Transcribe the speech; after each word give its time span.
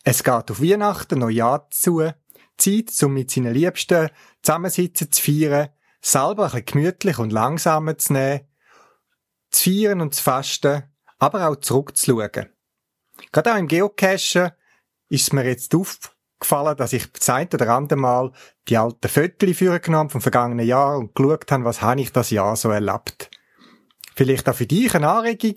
Es 0.04 0.24
geht 0.24 0.52
auf 0.52 0.62
Weihnachten, 0.62 1.20
Neujahr 1.20 1.68
zu, 1.72 2.04
Zeit, 2.58 2.92
um 3.04 3.14
mit 3.14 3.32
seinen 3.32 3.54
Liebsten 3.54 4.10
zusammensitzen 4.42 5.12
zu 5.12 5.22
feiern, 5.22 5.70
selber 6.02 6.54
ein 6.54 6.66
gemütlich 6.66 7.18
und 7.18 7.32
langsamer 7.32 7.98
zu 7.98 8.14
nehmen, 8.14 8.42
zu 9.50 9.70
feiern 9.70 10.02
und 10.02 10.14
zu 10.14 10.24
fasten, 10.24 10.84
aber 11.18 11.50
auch 11.50 11.56
zurückzuschauen. 11.56 12.50
Gerade 13.32 13.54
auch 13.54 13.58
im 13.58 13.68
Geocachen 13.68 14.52
ist 15.10 15.34
mir 15.34 15.46
jetzt 15.46 15.74
aufgefallen, 15.74 16.78
dass 16.78 16.94
ich 16.94 17.12
Zeit 17.14 17.54
oder 17.54 17.70
andere 17.70 18.00
Mal 18.00 18.32
die 18.68 18.78
alten 18.78 19.08
Fotos 19.08 19.58
vorgenommen 19.58 20.10
vom 20.10 20.22
vergangenen 20.22 20.66
Jahr 20.66 20.98
und 20.98 21.16
geschaut 21.16 21.52
habe, 21.52 21.64
was 21.64 21.82
habe 21.82 22.02
ich 22.02 22.12
das 22.12 22.30
Jahr 22.30 22.56
so 22.56 22.70
erlebt. 22.70 23.30
Vielleicht 24.16 24.48
auch 24.48 24.56
für 24.56 24.66
dich 24.66 24.94
eine 24.96 25.10
Anregung. 25.10 25.56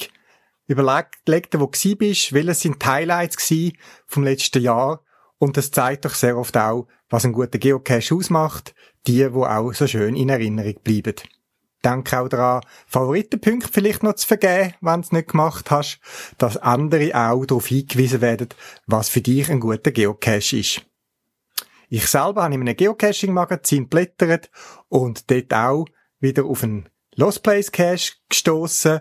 Überleg 0.67 1.51
dir, 1.51 1.61
wo 1.61 1.67
du 1.67 1.97
bist, 1.97 2.33
welches 2.33 2.61
sind 2.61 2.83
die 2.83 2.87
Highlights 2.87 3.53
vom 4.07 4.25
letzten 4.25 4.63
Jahr 4.63 5.03
und 5.39 5.57
das 5.57 5.71
zeigt 5.71 6.05
doch 6.05 6.15
sehr 6.15 6.37
oft 6.37 6.57
auch, 6.57 6.87
was 7.09 7.25
ein 7.25 7.33
guter 7.33 7.59
Geocache 7.59 8.15
ausmacht, 8.15 8.75
die, 9.07 9.33
wo 9.33 9.45
auch 9.45 9.73
so 9.73 9.87
schön 9.87 10.17
in 10.17 10.29
Erinnerung 10.29 10.75
bleiben. 10.83 11.15
Denke 11.85 12.21
auch 12.21 12.29
daran, 12.29 12.63
Favoritenpunkte 12.89 13.69
vielleicht 13.73 14.03
noch 14.03 14.15
zu 14.15 14.27
vergeben, 14.27 14.75
wenn 14.81 15.01
du 15.01 15.07
es 15.07 15.13
nicht 15.13 15.29
gemacht 15.29 15.71
hast, 15.71 16.01
dass 16.37 16.57
andere 16.57 17.15
auch 17.15 17.45
darauf 17.47 17.69
hingewiesen 17.69 18.21
werden, 18.21 18.49
was 18.87 19.09
für 19.09 19.21
dich 19.21 19.49
ein 19.49 19.61
guter 19.61 19.93
Geocache 19.93 20.59
ist. 20.59 20.83
Ich 21.89 22.07
selber 22.09 22.43
habe 22.43 22.55
in 22.55 22.61
einem 22.61 22.77
Geocaching-Magazin 22.77 23.89
blättert 23.89 24.51
und 24.89 25.31
dort 25.31 25.55
auch 25.55 25.87
wieder 26.21 26.45
auf 26.45 26.65
einen 26.65 26.89
Lost 27.15 27.43
Place 27.43 27.73
Cache 27.73 28.13
gestoßen, 28.29 29.01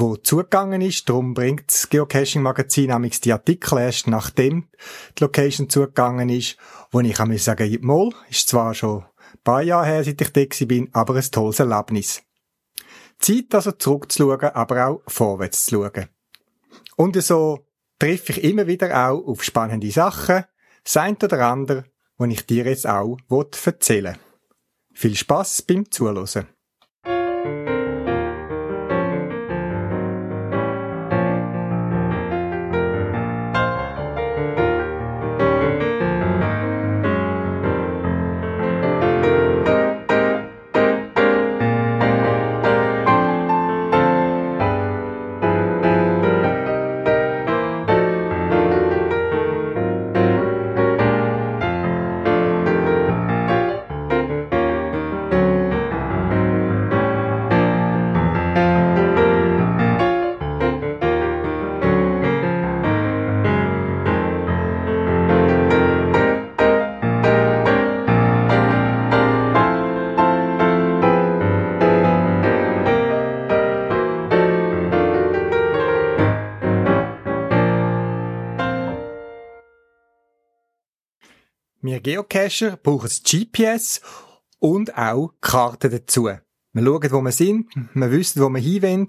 wo 0.00 0.16
zugegangen 0.16 0.80
ist. 0.80 1.08
Darum 1.08 1.34
bringt 1.34 1.72
das 1.72 1.88
Geocaching 1.88 2.42
Magazin 2.42 2.90
amix 2.90 3.20
die 3.20 3.32
Artikel 3.32 3.78
erst 3.78 4.06
nachdem 4.06 4.68
die 5.16 5.24
Location 5.24 5.68
zugegangen 5.68 6.28
ist, 6.28 6.56
wo 6.90 7.00
ich 7.00 7.14
kann 7.14 7.36
sagen, 7.38 7.78
mal, 7.80 8.10
ist 8.30 8.48
zwar 8.48 8.74
schon 8.74 9.02
ein 9.02 9.42
paar 9.44 9.62
Jahre 9.62 9.86
her, 9.86 10.04
seit 10.04 10.20
ich 10.20 10.32
da 10.32 10.66
bin, 10.66 10.88
aber 10.92 11.16
ein 11.16 11.30
tolles 11.30 11.60
Erlebnis. 11.60 12.22
Zeit 13.18 13.54
also 13.54 13.72
zurückzuschauen, 13.72 14.50
aber 14.54 14.86
auch 14.86 15.02
vorwärts 15.06 15.66
zu 15.66 15.82
schauen. 15.82 16.08
Und 16.96 17.20
so 17.22 17.66
treffe 17.98 18.32
ich 18.32 18.44
immer 18.44 18.66
wieder 18.66 19.08
auch 19.08 19.26
auf 19.26 19.42
spannende 19.42 19.90
Sachen, 19.90 20.44
sein 20.84 21.16
oder 21.22 21.46
andere, 21.46 21.84
die 22.18 22.32
ich 22.32 22.46
dir 22.46 22.64
jetzt 22.64 22.86
auch 22.86 23.16
erzählen 23.28 24.14
will. 24.14 24.20
Viel 24.92 25.16
Spaß 25.16 25.62
beim 25.62 25.90
Zuhören. 25.90 26.46
Wir 81.98 82.02
Geocacher 82.02 82.76
brauchen 82.76 83.08
das 83.08 83.24
GPS 83.24 84.00
und 84.60 84.96
auch 84.96 85.32
Karten 85.40 85.90
dazu. 85.90 86.26
Wir 86.26 86.84
schauen, 86.84 87.10
wo 87.10 87.20
wir 87.22 87.32
sind, 87.32 87.68
wir 87.92 88.10
wissen, 88.12 88.40
wo 88.40 88.48
wir 88.50 88.60
hinwollen, 88.60 89.08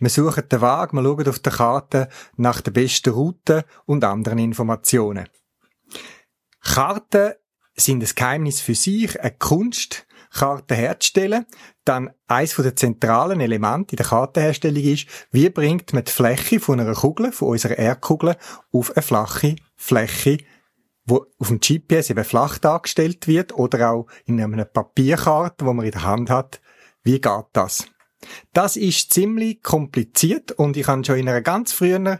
wir 0.00 0.10
suchen 0.10 0.48
den 0.48 0.60
Weg, 0.60 0.92
wir 0.92 1.02
schauen 1.04 1.28
auf 1.28 1.38
der 1.38 1.52
Karte 1.52 2.08
nach 2.36 2.60
der 2.60 2.72
besten 2.72 3.10
Route 3.10 3.64
und 3.86 4.02
anderen 4.02 4.40
Informationen. 4.40 5.28
Karten 6.60 7.34
sind 7.76 8.02
ein 8.02 8.10
Geheimnis 8.16 8.60
für 8.60 8.74
sich, 8.74 9.20
eine 9.20 9.36
Kunst, 9.38 10.04
Karten 10.32 10.74
herzustellen. 10.74 11.46
Dann 11.84 12.10
eins 12.26 12.56
der 12.56 12.74
zentralen 12.74 13.38
Elemente 13.38 13.92
in 13.92 13.98
der 13.98 14.06
Kartenherstellung 14.06 14.82
ist, 14.82 15.06
wie 15.30 15.50
bringt 15.50 15.92
man 15.92 16.02
die 16.02 16.10
Fläche 16.10 16.58
von 16.58 16.80
einer 16.80 16.94
Kugel, 16.94 17.30
von 17.30 17.50
unserer 17.50 17.78
Erdkugel, 17.78 18.36
auf 18.72 18.90
eine 18.96 19.02
flache 19.02 19.54
Fläche 19.76 20.38
wo 21.06 21.26
auf 21.38 21.48
dem 21.48 21.60
GPS 21.60 22.10
eben 22.10 22.24
flach 22.24 22.58
dargestellt 22.58 23.26
wird 23.26 23.54
oder 23.54 23.90
auch 23.90 24.06
in 24.24 24.40
einer 24.40 24.64
Papierkarte, 24.64 25.66
wo 25.66 25.72
man 25.72 25.86
in 25.86 25.92
der 25.92 26.04
Hand 26.04 26.30
hat. 26.30 26.60
Wie 27.02 27.20
geht 27.20 27.44
das? 27.52 27.86
Das 28.52 28.76
ist 28.76 29.12
ziemlich 29.12 29.62
kompliziert 29.62 30.52
und 30.52 30.76
ich 30.76 30.86
habe 30.86 31.04
schon 31.04 31.18
in 31.18 31.28
einer 31.28 31.42
ganz 31.42 31.72
frühen 31.72 32.18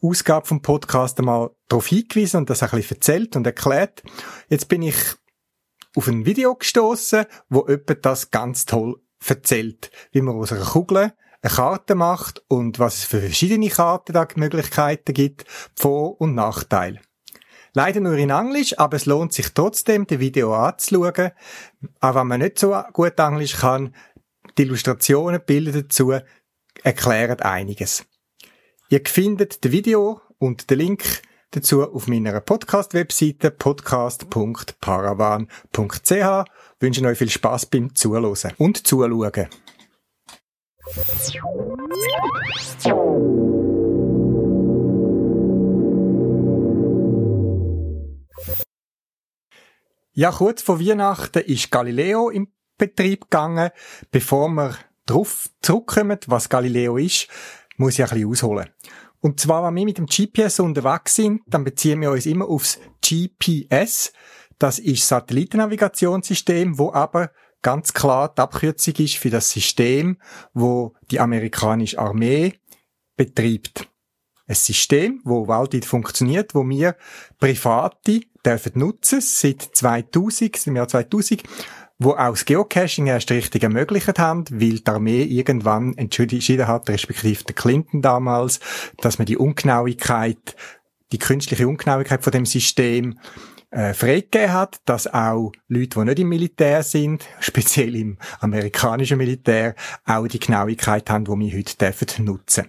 Ausgabe 0.00 0.46
vom 0.46 0.62
Podcast 0.62 1.18
einmal 1.18 1.50
darauf 1.68 1.86
hingewiesen 1.86 2.38
und 2.38 2.50
das 2.50 2.62
ein 2.62 2.70
bisschen 2.70 2.96
erzählt 2.96 3.36
und 3.36 3.46
erklärt. 3.46 4.02
Jetzt 4.48 4.68
bin 4.68 4.82
ich 4.82 4.96
auf 5.96 6.08
ein 6.08 6.26
Video 6.26 6.54
gestoßen, 6.54 7.26
wo 7.48 7.66
jemand 7.68 8.04
das 8.04 8.30
ganz 8.30 8.66
toll 8.66 9.00
erzählt, 9.26 9.90
wie 10.12 10.20
man 10.20 10.36
aus 10.36 10.52
einer 10.52 10.64
Kugel 10.64 11.12
eine 11.42 11.52
Karte 11.52 11.94
macht 11.94 12.42
und 12.48 12.78
was 12.78 12.98
es 12.98 13.04
für 13.04 13.20
verschiedene 13.20 13.68
Kartenmöglichkeiten 13.68 15.14
gibt, 15.14 15.44
Vor- 15.76 16.20
und 16.20 16.34
Nachteile. 16.34 17.00
Leider 17.74 18.00
nur 18.00 18.14
in 18.14 18.30
Englisch, 18.30 18.78
aber 18.78 18.96
es 18.96 19.06
lohnt 19.06 19.32
sich 19.32 19.52
trotzdem, 19.52 20.06
die 20.06 20.20
Video 20.20 20.54
anzuschauen. 20.54 21.32
Auch 22.00 22.14
wenn 22.14 22.28
man 22.28 22.40
nicht 22.40 22.58
so 22.58 22.74
gut 22.92 23.18
Englisch 23.18 23.56
kann, 23.56 23.94
die 24.56 24.62
Illustrationen, 24.62 25.42
Bilder 25.44 25.82
dazu 25.82 26.14
erklären 26.84 27.40
einiges. 27.40 28.06
Ihr 28.90 29.00
findet 29.04 29.64
das 29.64 29.72
Video 29.72 30.20
und 30.38 30.70
den 30.70 30.78
Link 30.78 31.02
dazu 31.50 31.82
auf 31.82 32.06
meiner 32.06 32.40
Podcast-Webseite 32.40 33.50
podcast.paravan.ch. 33.50 36.50
Wünsche 36.80 37.04
euch 37.04 37.18
viel 37.18 37.30
Spaß 37.30 37.66
beim 37.66 37.94
Zuhören 37.94 38.36
und 38.58 38.86
Zuschauen. 38.86 39.48
Ja, 50.16 50.30
kurz 50.30 50.62
vor 50.62 50.78
Weihnachten 50.78 51.42
ist 51.42 51.72
Galileo 51.72 52.30
in 52.30 52.46
Betrieb 52.78 53.22
gegangen. 53.22 53.70
Bevor 54.12 54.48
wir 54.48 54.76
drauf 55.06 55.50
zurückkommen, 55.60 56.20
was 56.28 56.48
Galileo 56.48 56.96
ist, 56.98 57.26
muss 57.78 57.94
ich 57.94 58.04
ein 58.04 58.10
bisschen 58.10 58.30
ausholen. 58.30 58.70
Und 59.18 59.40
zwar, 59.40 59.66
wenn 59.66 59.74
wir 59.74 59.84
mit 59.84 59.98
dem 59.98 60.06
GPS 60.06 60.60
unterwegs 60.60 61.16
sind, 61.16 61.42
dann 61.48 61.64
beziehen 61.64 62.00
wir 62.00 62.12
uns 62.12 62.26
immer 62.26 62.46
aufs 62.48 62.78
GPS. 63.04 64.12
Das 64.60 64.78
ist 64.78 65.08
Satellitennavigationssystem, 65.08 66.78
wo 66.78 66.92
aber 66.92 67.32
ganz 67.60 67.92
klar 67.92 68.32
die 68.32 68.40
Abkürzung 68.40 68.94
ist 68.94 69.16
für 69.16 69.30
das 69.30 69.50
System, 69.50 70.18
wo 70.52 70.94
die 71.10 71.18
amerikanische 71.18 71.98
Armee 71.98 72.54
betreibt. 73.16 73.88
Ein 74.46 74.54
System, 74.54 75.22
wo 75.24 75.48
weltweit 75.48 75.86
funktioniert, 75.86 76.54
wo 76.54 76.68
wir 76.68 76.94
Private 77.40 78.20
dürfen 78.44 78.78
nutzen, 78.78 79.20
seit 79.20 79.62
2000, 79.62 80.66
im 80.66 80.76
Jahr 80.76 80.88
2000, 80.88 81.42
wo 81.98 82.10
auch 82.10 82.30
das 82.30 82.44
Geocaching 82.44 83.06
erst 83.06 83.30
richtig 83.30 83.62
ermöglicht 83.62 84.18
haben, 84.18 84.44
weil 84.50 84.80
die 84.80 84.86
Armee 84.86 85.22
irgendwann 85.22 85.94
entschieden 85.96 86.66
hat, 86.66 86.88
respektive 86.88 87.44
der 87.44 87.54
Clinton 87.54 88.02
damals, 88.02 88.60
dass 88.98 89.18
man 89.18 89.26
die 89.26 89.36
Ungenauigkeit, 89.36 90.56
die 91.12 91.18
künstliche 91.18 91.68
Ungenauigkeit 91.68 92.24
von 92.24 92.32
dem 92.32 92.46
System 92.46 93.18
äh, 93.70 93.94
freigegeben 93.94 94.52
hat, 94.52 94.80
dass 94.84 95.06
auch 95.06 95.52
Leute, 95.68 95.98
die 95.98 96.04
nicht 96.04 96.18
im 96.20 96.28
Militär 96.28 96.82
sind, 96.82 97.24
speziell 97.40 97.94
im 97.94 98.18
amerikanischen 98.40 99.18
Militär, 99.18 99.74
auch 100.04 100.26
die 100.26 100.40
Genauigkeit 100.40 101.08
haben, 101.10 101.24
die 101.24 101.30
wir 101.30 101.58
heute 101.58 101.76
dürfen 101.76 102.24
nutzen. 102.24 102.68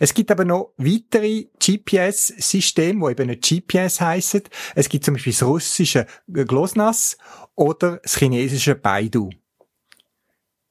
Es 0.00 0.14
gibt 0.14 0.30
aber 0.30 0.44
noch 0.44 0.74
weitere 0.76 1.46
GPS-Systeme, 1.58 3.06
die 3.06 3.12
eben 3.12 3.28
nicht 3.28 3.42
GPS 3.42 4.00
heissen. 4.00 4.42
Es 4.74 4.88
gibt 4.88 5.04
zum 5.04 5.14
Beispiel 5.14 5.32
das 5.32 5.42
russische 5.42 6.06
GLONASS 6.28 7.18
oder 7.54 7.98
das 7.98 8.16
chinesische 8.16 8.74
Baidu. 8.74 9.30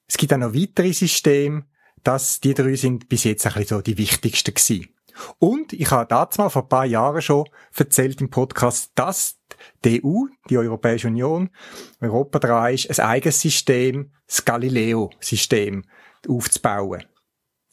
Es 0.07 0.18
gibt 0.18 0.33
auch 0.33 0.38
noch 0.38 0.53
weitere 0.53 0.92
Systeme, 0.94 1.65
dass 2.03 2.39
die 2.39 2.53
drei 2.53 2.75
sind 2.75 3.07
bis 3.07 3.24
jetzt 3.24 3.45
ein 3.45 3.53
bisschen 3.53 3.77
so 3.77 3.81
die 3.81 3.98
wichtigsten 3.98 4.53
gewesen. 4.53 4.89
Und 5.39 5.74
ich 5.74 5.92
habe 5.92 6.07
dazu 6.07 6.42
mal 6.42 6.50
vor 6.50 6.63
ein 6.63 6.69
paar 6.69 6.86
Jahren 6.86 7.21
schon 7.21 7.48
erzählt 7.75 8.21
im 8.21 8.30
Podcast, 8.30 8.92
dass 8.95 9.39
die 9.83 10.03
EU, 10.03 10.25
die 10.50 10.57
Europäische 10.57 11.07
Union, 11.07 11.50
Europa 12.00 12.39
dran 12.39 12.74
ist, 12.74 13.00
ein 13.00 13.06
eigenes 13.06 13.42
System, 13.42 14.12
das 14.27 14.44
Galileo-System, 14.45 15.83
aufzubauen. 16.27 17.03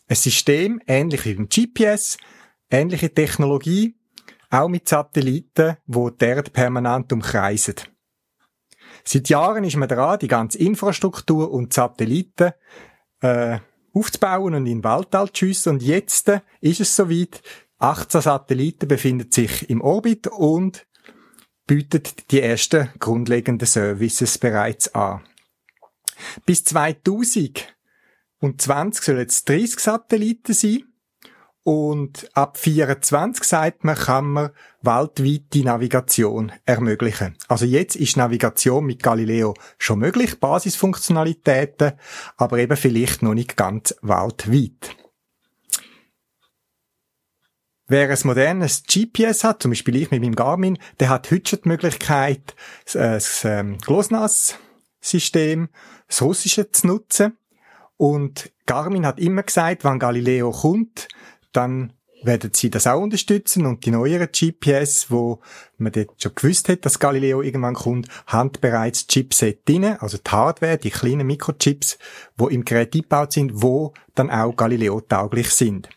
Ein 0.09 0.17
System, 0.17 0.81
ähnlich 0.87 1.25
wie 1.27 1.35
beim 1.35 1.49
GPS, 1.49 2.17
ähnliche 2.71 3.13
Technologie, 3.13 3.95
auch 4.51 4.69
mit 4.69 4.89
Satelliten, 4.89 5.77
wo 5.87 6.09
die 6.09 6.25
Erde 6.25 6.51
permanent 6.51 7.13
umkreisen. 7.13 7.75
Seit 9.05 9.29
Jahren 9.29 9.65
ist 9.65 9.77
man 9.77 9.89
dran, 9.89 10.19
die 10.19 10.29
ganze 10.29 10.59
Infrastruktur 10.59 11.51
und 11.51 11.73
Satelliten 11.73 12.53
äh, 13.21 13.59
aufzubauen 13.93 14.55
und 14.55 14.67
in 14.67 14.83
den 14.83 14.85
Weltall 14.85 15.31
zu 15.33 15.47
schiessen. 15.47 15.75
Und 15.75 15.83
jetzt 15.83 16.31
ist 16.61 16.81
es 16.81 16.97
soweit. 16.97 17.43
18 17.81 18.23
Satelliten 18.23 18.89
befinden 18.89 19.31
sich 19.31 19.71
im 19.71 19.81
Orbit 19.81 20.27
und 20.27 20.85
bietet 21.67 22.33
die 22.33 22.41
ersten 22.41 22.91
grundlegenden 22.99 23.69
Services 23.69 24.37
bereits 24.39 24.93
an. 24.95 25.21
Bis 26.45 26.65
2020 28.41 29.05
sollen 29.05 29.27
es 29.27 29.45
30 29.45 29.81
Satelliten 29.81 30.53
sein. 30.53 30.85
Und 31.65 32.31
ab 32.33 32.57
24, 32.57 33.45
sagt 33.45 33.85
man, 33.85 33.95
kann 33.95 34.25
man 34.25 34.51
weltweite 34.81 35.65
Navigation 35.65 36.51
ermöglichen. 36.65 37.37
Also 37.47 37.67
jetzt 37.67 37.95
ist 37.95 38.17
Navigation 38.17 38.87
mit 38.87 39.03
Galileo 39.03 39.53
schon 39.77 39.99
möglich, 39.99 40.41
Basisfunktionalitäten, 40.41 41.93
aber 42.39 42.59
eben 42.59 42.77
vielleicht 42.77 43.23
noch 43.23 43.35
nicht 43.35 43.57
ganz 43.57 43.95
weltweit. 44.01 44.97
Wer 47.87 48.09
ein 48.09 48.19
modernes 48.25 48.83
GPS 48.85 49.45
hat, 49.45 49.63
zum 49.63 49.71
Beispiel 49.71 49.97
ich 49.97 50.11
mit 50.11 50.23
meinem 50.23 50.37
Garmin, 50.37 50.79
der 51.01 51.09
hat 51.09 51.31
heute 51.31 51.51
schon 51.51 51.61
die 51.65 51.69
Möglichkeit, 51.69 52.55
das 52.93 53.45
ähm, 53.45 53.79
GLONASS-System, 53.79 55.69
das 56.07 56.23
russische 56.23 56.71
zu 56.71 56.87
nutzen. 56.87 57.37
Und 57.99 58.51
Garmin 58.65 59.05
hat 59.05 59.21
immer 59.21 59.43
gesagt, 59.43 59.85
wenn 59.85 59.99
Galileo 59.99 60.53
kommt, 60.53 61.09
dann 61.53 61.93
werden 62.23 62.53
sie 62.55 62.71
das 62.71 62.87
auch 62.87 63.01
unterstützen 63.01 63.67
und 63.67 63.85
die 63.85 63.91
neueren 63.91 64.29
GPS, 64.33 65.11
wo 65.11 65.41
man 65.77 65.93
dort 65.93 66.21
schon 66.21 66.35
gewusst 66.35 66.69
hat, 66.69 66.85
dass 66.85 66.99
Galileo 66.99 67.43
irgendwann 67.43 67.75
kommt, 67.75 68.09
haben 68.27 68.53
bereits 68.61 69.07
Chipset 69.07 69.69
drin, 69.69 69.85
also 69.85 70.19
die 70.19 70.31
Hardware, 70.31 70.79
die 70.79 70.91
kleinen 70.91 71.27
Mikrochips, 71.27 71.99
wo 72.37 72.49
im 72.49 72.65
Gerät 72.65 72.95
eingebaut 72.95 73.33
sind, 73.33 73.63
wo 73.63 73.95
dann 74.15 74.31
auch 74.31 74.57
Galileo 74.57 75.01
tauglich 75.01 75.51
sind. 75.51 75.89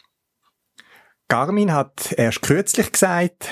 Garmin 1.27 1.71
hat 1.71 2.13
erst 2.18 2.42
kürzlich 2.42 2.92
gesagt, 2.92 3.48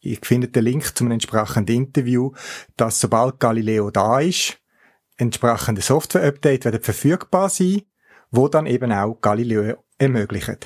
ich 0.00 0.20
finde 0.22 0.48
den 0.48 0.64
Link 0.64 0.96
zum 0.96 1.10
entsprechenden 1.10 1.76
Interview, 1.76 2.32
dass 2.76 3.00
sobald 3.00 3.38
Galileo 3.38 3.90
da 3.90 4.18
ist, 4.18 4.58
entsprechende 5.22 5.80
Software-Update 5.80 6.64
werden 6.64 6.82
verfügbar 6.82 7.48
sein, 7.48 7.82
wo 8.30 8.48
dann 8.48 8.66
eben 8.66 8.92
auch 8.92 9.20
Galileo 9.20 9.82
ermöglichen. 9.98 10.58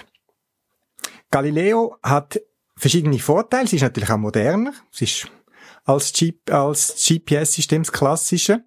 Galileo 1.30 1.96
hat 2.02 2.40
verschiedene 2.76 3.18
Vorteile. 3.18 3.64
Es 3.64 3.72
ist 3.72 3.82
natürlich 3.82 4.10
auch 4.10 4.16
moderner. 4.16 4.72
Es 4.92 5.02
ist 5.02 5.30
als, 5.84 6.12
als 6.50 7.06
GPS-System 7.06 7.82
das 7.82 7.92
klassische. 7.92 8.64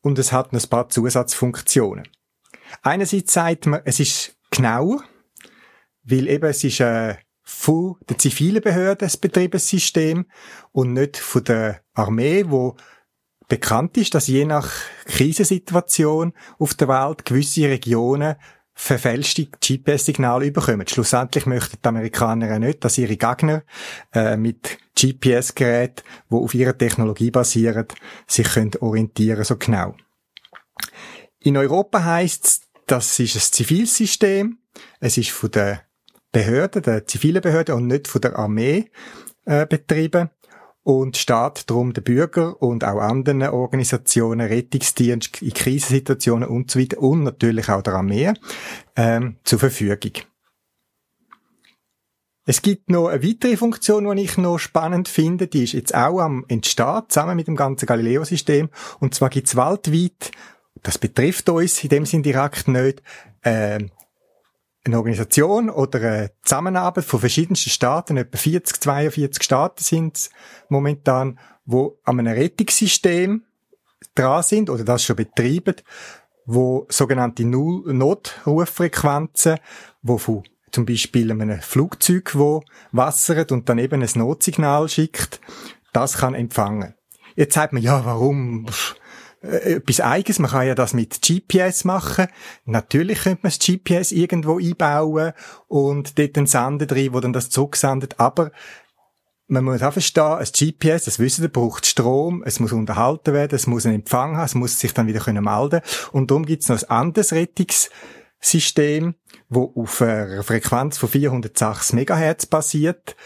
Und 0.00 0.18
es 0.18 0.32
hat 0.32 0.52
ein 0.52 0.68
paar 0.68 0.88
Zusatzfunktionen. 0.88 2.08
Einerseits 2.82 3.32
sagt 3.32 3.66
man, 3.66 3.82
es 3.84 4.00
ist 4.00 4.36
genauer, 4.50 5.02
weil 6.02 6.28
eben 6.28 6.48
es 6.48 6.64
ist 6.64 6.80
äh, 6.80 7.16
von 7.42 7.96
der 8.08 8.18
zivilen 8.18 8.62
Behörde 8.62 9.04
das 9.04 9.16
Betriebssystem 9.16 10.26
und 10.72 10.92
nicht 10.92 11.16
von 11.16 11.44
der 11.44 11.82
Armee, 11.94 12.44
wo 12.48 12.76
bekannt 13.50 13.98
ist, 13.98 14.14
dass 14.14 14.28
je 14.28 14.46
nach 14.46 14.70
Krisensituation 15.04 16.32
auf 16.58 16.72
der 16.74 16.88
Welt 16.88 17.26
gewisse 17.26 17.68
Regionen 17.68 18.36
verfälschte 18.72 19.46
GPS-Signale 19.46 20.46
überkommen. 20.46 20.86
Schlussendlich 20.86 21.44
möchten 21.44 21.76
die 21.82 21.88
Amerikaner 21.88 22.58
nicht, 22.58 22.82
dass 22.82 22.96
ihre 22.96 23.18
Gegner 23.18 23.64
äh, 24.14 24.38
mit 24.38 24.78
GPS-Geräten, 24.98 26.02
die 26.30 26.34
auf 26.34 26.54
ihrer 26.54 26.78
Technologie 26.78 27.30
basieren, 27.30 27.86
sich 28.26 28.48
können 28.48 28.70
orientieren 28.80 29.44
so 29.44 29.56
genau. 29.56 29.94
In 31.40 31.58
Europa 31.58 32.02
heißt 32.02 32.46
es, 32.46 32.60
das 32.86 33.18
ist 33.18 33.34
ein 33.34 33.40
Zivilsystem. 33.40 34.58
Es 35.00 35.18
ist 35.18 35.30
von 35.30 35.50
der 35.50 35.82
Behörde, 36.32 36.80
der 36.80 37.06
zivilen 37.06 37.42
Behörde 37.42 37.74
und 37.74 37.88
nicht 37.88 38.08
von 38.08 38.20
der 38.20 38.38
Armee 38.38 38.90
äh, 39.44 39.66
betrieben 39.66 40.30
und 40.82 41.16
steht 41.16 41.68
darum 41.68 41.92
den 41.92 42.04
Bürger 42.04 42.60
und 42.62 42.84
auch 42.84 43.00
anderen 43.00 43.42
Organisationen, 43.42 44.46
Rettungsdienst 44.46 45.42
in 45.42 45.52
Krisensituationen 45.52 46.48
und 46.48 46.70
so 46.70 46.80
weiter 46.80 46.98
und 46.98 47.22
natürlich 47.24 47.68
auch 47.68 47.82
der 47.82 47.94
Armee 47.94 48.32
ähm, 48.96 49.36
zur 49.44 49.58
Verfügung. 49.58 50.12
Es 52.46 52.62
gibt 52.62 52.90
noch 52.90 53.08
eine 53.08 53.22
weitere 53.22 53.56
Funktion, 53.56 54.16
die 54.16 54.22
ich 54.22 54.38
noch 54.38 54.58
spannend 54.58 55.08
finde, 55.08 55.46
die 55.46 55.64
ist 55.64 55.72
jetzt 55.72 55.94
auch 55.94 56.20
am 56.20 56.44
Entstehen, 56.48 57.02
zusammen 57.08 57.36
mit 57.36 57.46
dem 57.46 57.54
ganzen 57.54 57.86
Galileo-System. 57.86 58.70
Und 58.98 59.14
zwar 59.14 59.28
gibt 59.28 59.46
es 59.46 59.56
weltweit, 59.56 60.32
das 60.82 60.98
betrifft 60.98 61.48
uns 61.50 61.84
in 61.84 61.90
dem 61.90 62.06
Sinn 62.06 62.22
direkt 62.22 62.66
nicht, 62.66 63.02
äh, 63.42 63.78
eine 64.84 64.96
Organisation 64.96 65.70
oder 65.70 66.00
eine 66.00 66.32
Zusammenarbeit 66.42 67.04
von 67.04 67.20
verschiedensten 67.20 67.70
Staaten, 67.70 68.16
etwa 68.16 68.38
40, 68.38 68.80
42 68.80 69.40
Staaten 69.42 69.82
sind 69.82 70.16
es 70.16 70.30
momentan, 70.68 71.38
wo 71.64 71.98
an 72.04 72.18
einem 72.18 72.34
Rettungssystem 72.34 73.44
dran 74.14 74.42
sind 74.42 74.70
oder 74.70 74.84
das 74.84 75.04
schon 75.04 75.16
betreiben, 75.16 75.76
wo 76.46 76.86
sogenannte 76.88 77.44
Notrufrequenzen, 77.44 79.58
wo 80.02 80.16
von 80.18 80.42
zum 80.72 80.86
Beispiel 80.86 81.30
einem 81.30 81.60
Flugzeug, 81.60 82.36
wo 82.36 82.62
wassert 82.92 83.52
und 83.52 83.68
dann 83.68 83.78
eben 83.78 84.02
ein 84.02 84.08
Notsignal 84.14 84.88
schickt, 84.88 85.40
das 85.92 86.16
kann 86.18 86.34
empfangen. 86.34 86.94
Jetzt 87.34 87.54
sagt 87.54 87.72
man, 87.72 87.82
ja, 87.82 88.04
warum? 88.04 88.66
Äh, 89.42 89.74
etwas 89.74 90.00
Eigenes. 90.00 90.38
Man 90.38 90.50
kann 90.50 90.66
ja 90.66 90.74
das 90.74 90.92
mit 90.92 91.20
GPS 91.22 91.84
machen. 91.84 92.26
Natürlich 92.64 93.22
könnte 93.22 93.40
man 93.42 93.52
das 93.52 93.58
GPS 93.58 94.12
irgendwo 94.12 94.58
einbauen 94.58 95.32
und 95.66 96.18
dort 96.18 96.36
einen 96.36 96.46
Sender 96.46 96.86
drin, 96.86 97.12
wo 97.12 97.20
dann 97.20 97.32
das 97.32 97.50
zurücksendet. 97.50 98.18
Aber 98.18 98.52
man 99.48 99.64
muss 99.64 99.82
auch 99.82 99.92
verstehen, 99.92 100.38
ein 100.38 100.44
GPS, 100.44 101.04
das 101.04 101.18
wissen 101.18 101.42
wir, 101.42 101.48
braucht 101.48 101.84
Strom, 101.84 102.44
es 102.46 102.60
muss 102.60 102.72
unterhalten 102.72 103.34
werden, 103.34 103.56
es 103.56 103.66
muss 103.66 103.84
einen 103.84 103.96
Empfang 103.96 104.36
haben, 104.36 104.44
es 104.44 104.54
muss 104.54 104.78
sich 104.78 104.94
dann 104.94 105.08
wieder 105.08 105.20
können 105.20 105.44
melden. 105.44 105.80
Und 106.12 106.30
darum 106.30 106.46
gibt 106.46 106.62
es 106.62 106.68
noch 106.68 106.80
ein 106.80 106.88
anderes 106.88 107.32
Rettungssystem, 107.32 109.16
wo 109.48 109.72
auf 109.74 110.02
einer 110.02 110.44
Frequenz 110.44 110.98
von 110.98 111.08
406 111.08 111.94
MHz 111.94 112.46
basiert 112.46 113.16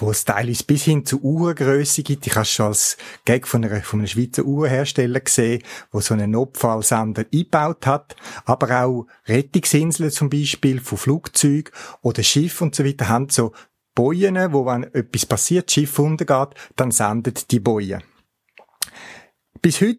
wo 0.00 0.10
es 0.10 0.24
teilweise 0.24 0.64
bis 0.64 0.84
hin 0.84 1.04
zu 1.04 1.20
Uhrengröße 1.22 2.02
gibt. 2.02 2.26
Ich 2.26 2.34
habe 2.34 2.44
schon 2.44 2.66
als 2.66 2.96
Gag 3.24 3.46
von, 3.46 3.64
einer, 3.64 3.82
von 3.82 4.00
einem 4.00 4.06
Schweizer 4.06 4.44
Uhrenhersteller 4.44 5.20
gesehen, 5.20 5.62
wo 5.90 6.00
so 6.00 6.14
einen 6.14 6.32
Notfallsender 6.32 7.24
eingebaut 7.32 7.86
hat. 7.86 8.16
Aber 8.44 8.84
auch 8.84 9.06
Rettungsinseln 9.26 10.10
zum 10.10 10.30
Beispiel 10.30 10.80
von 10.80 10.98
Flugzeugen 10.98 11.72
oder 12.02 12.22
Schiff 12.22 12.60
und 12.60 12.74
so 12.74 12.84
weiter 12.84 13.08
haben 13.08 13.28
so 13.28 13.52
Bojen, 13.94 14.52
wo 14.52 14.64
wenn 14.66 14.84
etwas 14.84 15.26
passiert, 15.26 15.70
Schiff 15.72 15.98
untergeht, 15.98 16.50
dann 16.76 16.92
sendet 16.92 17.50
die 17.50 17.58
Bojen. 17.58 18.02
Bis 19.60 19.80
heute 19.80 19.98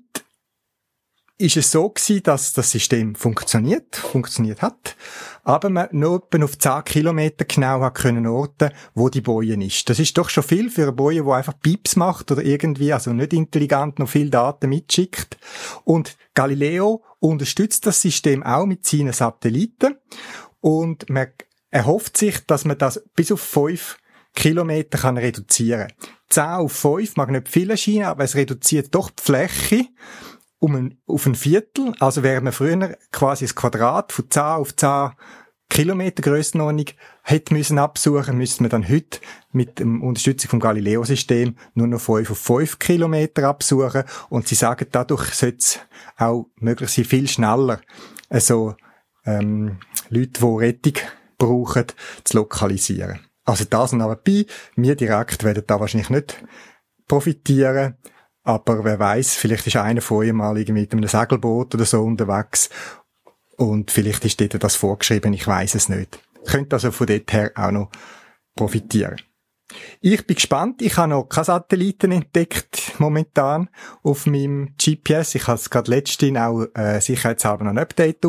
ist 1.39 1.55
es 1.55 1.71
so 1.71 1.89
gewesen, 1.89 2.21
dass 2.23 2.51
das 2.51 2.69
System 2.69 3.15
funktioniert, 3.15 3.95
funktioniert 3.95 4.61
hat, 4.61 4.97
aber 5.43 5.69
man 5.69 5.87
nur 5.91 6.21
etwa 6.21 6.43
auf 6.43 6.59
10 6.59 6.83
Kilometer 6.83 7.45
genau 7.45 7.79
hat 7.81 7.95
können 7.95 8.27
orten, 8.27 8.71
wo 8.93 9.07
die 9.07 9.21
Boje 9.21 9.55
ist. 9.63 9.89
Das 9.89 9.99
ist 9.99 10.17
doch 10.17 10.29
schon 10.29 10.43
viel 10.43 10.69
für 10.69 10.83
eine 10.83 10.91
Boje, 10.91 11.23
die 11.23 11.31
einfach 11.31 11.57
Pieps 11.57 11.95
macht 11.95 12.29
oder 12.31 12.43
irgendwie, 12.43 12.91
also 12.91 13.13
nicht 13.13 13.31
intelligent 13.31 13.99
noch 13.99 14.09
viel 14.09 14.29
Daten 14.29 14.67
mitschickt. 14.67 15.37
Und 15.85 16.17
Galileo 16.33 17.03
unterstützt 17.19 17.85
das 17.85 18.01
System 18.01 18.43
auch 18.43 18.65
mit 18.65 18.85
seinen 18.85 19.13
Satelliten 19.13 19.95
und 20.59 21.09
man 21.09 21.27
erhofft 21.71 22.17
sich, 22.17 22.45
dass 22.47 22.65
man 22.65 22.77
das 22.77 23.01
bis 23.15 23.31
auf 23.31 23.39
5 23.39 23.97
Kilometer 24.35 24.97
kann 24.97 25.17
reduzieren. 25.17 25.87
10 26.29 26.43
auf 26.43 26.73
5 26.73 27.15
mag 27.15 27.31
nicht 27.31 27.47
viel 27.47 27.71
erscheinen, 27.71 28.03
aber 28.03 28.25
es 28.25 28.35
reduziert 28.35 28.93
doch 28.93 29.09
die 29.09 29.23
Fläche 29.23 29.85
um 30.59 30.75
ein, 30.75 31.01
auf 31.05 31.25
ein 31.25 31.35
Viertel. 31.35 31.93
Also 31.99 32.23
wäre 32.23 32.41
man 32.41 32.53
früher 32.53 32.97
quasi 33.11 33.45
das 33.45 33.55
Quadrat 33.55 34.11
von 34.11 34.29
10 34.29 34.41
auf 34.41 34.75
10 34.75 35.11
Kilometer 35.69 36.23
Grössenordnung 36.23 36.87
hätte 37.21 37.53
müssen 37.53 37.77
absuchen, 37.77 38.37
müsste 38.37 38.63
man 38.63 38.71
dann 38.71 38.89
heute 38.89 39.19
mit 39.51 39.77
der 39.77 39.85
Unterstützung 39.85 40.49
vom 40.49 40.59
Galileo-System 40.59 41.55
nur 41.75 41.85
noch 41.85 42.01
5 42.01 42.31
auf 42.31 42.39
5 42.39 42.79
Kilometer 42.79 43.47
absuchen. 43.47 44.03
Und 44.29 44.47
sie 44.47 44.55
sagen, 44.55 44.87
dadurch 44.91 45.35
sollte 45.35 45.57
es 45.59 45.79
auch 46.17 46.47
möglich 46.55 46.89
sein, 46.89 47.05
viel 47.05 47.27
schneller, 47.27 47.81
also, 48.29 48.75
ähm, 49.25 49.77
Leute, 50.09 50.39
die 50.39 50.45
Rettung 50.45 50.93
brauchen, 51.37 51.85
zu 52.23 52.37
lokalisieren. 52.37 53.19
Also 53.45 53.65
das 53.67 53.93
noch 53.93 54.09
dabei. 54.09 54.45
Wir 54.75 54.95
direkt 54.95 55.43
werden 55.43 55.63
da 55.65 55.79
wahrscheinlich 55.79 56.09
nicht 56.09 56.43
profitieren. 57.07 57.95
Aber 58.43 58.83
wer 58.83 58.99
weiß, 58.99 59.35
vielleicht 59.35 59.67
ist 59.67 59.75
einer 59.75 60.01
von 60.01 60.17
euch 60.17 60.33
mal 60.33 60.53
mit 60.53 60.91
einem 60.93 61.07
Segelboot 61.07 61.75
oder 61.75 61.85
so 61.85 62.01
unterwegs 62.03 62.69
und 63.57 63.91
vielleicht 63.91 64.23
ist 64.25 64.39
dort 64.39 64.63
das 64.63 64.75
vorgeschrieben, 64.75 65.33
ich 65.33 65.45
weiß 65.45 65.75
es 65.75 65.89
nicht. 65.89 66.19
Könnt 66.45 66.73
also 66.73 66.91
von 66.91 67.07
dort 67.07 67.31
her 67.33 67.51
auch 67.55 67.71
noch 67.71 67.91
profitieren. 68.55 69.17
Ich 70.01 70.25
bin 70.25 70.35
gespannt. 70.35 70.81
Ich 70.81 70.97
habe 70.97 71.09
noch 71.09 71.25
keine 71.25 71.45
Satelliten 71.45 72.11
entdeckt 72.11 72.93
momentan 72.99 73.69
auf 74.03 74.25
meinem 74.25 74.73
GPS. 74.77 75.35
Ich 75.35 75.47
habe 75.47 75.57
es 75.57 75.69
gerade 75.69 75.91
letztens 75.91 76.37
auch 76.37 76.65
äh, 76.73 76.99
sicherheitshalber 76.99 77.65
noch 77.65 77.71
ein 77.71 77.77
Update 77.77 78.23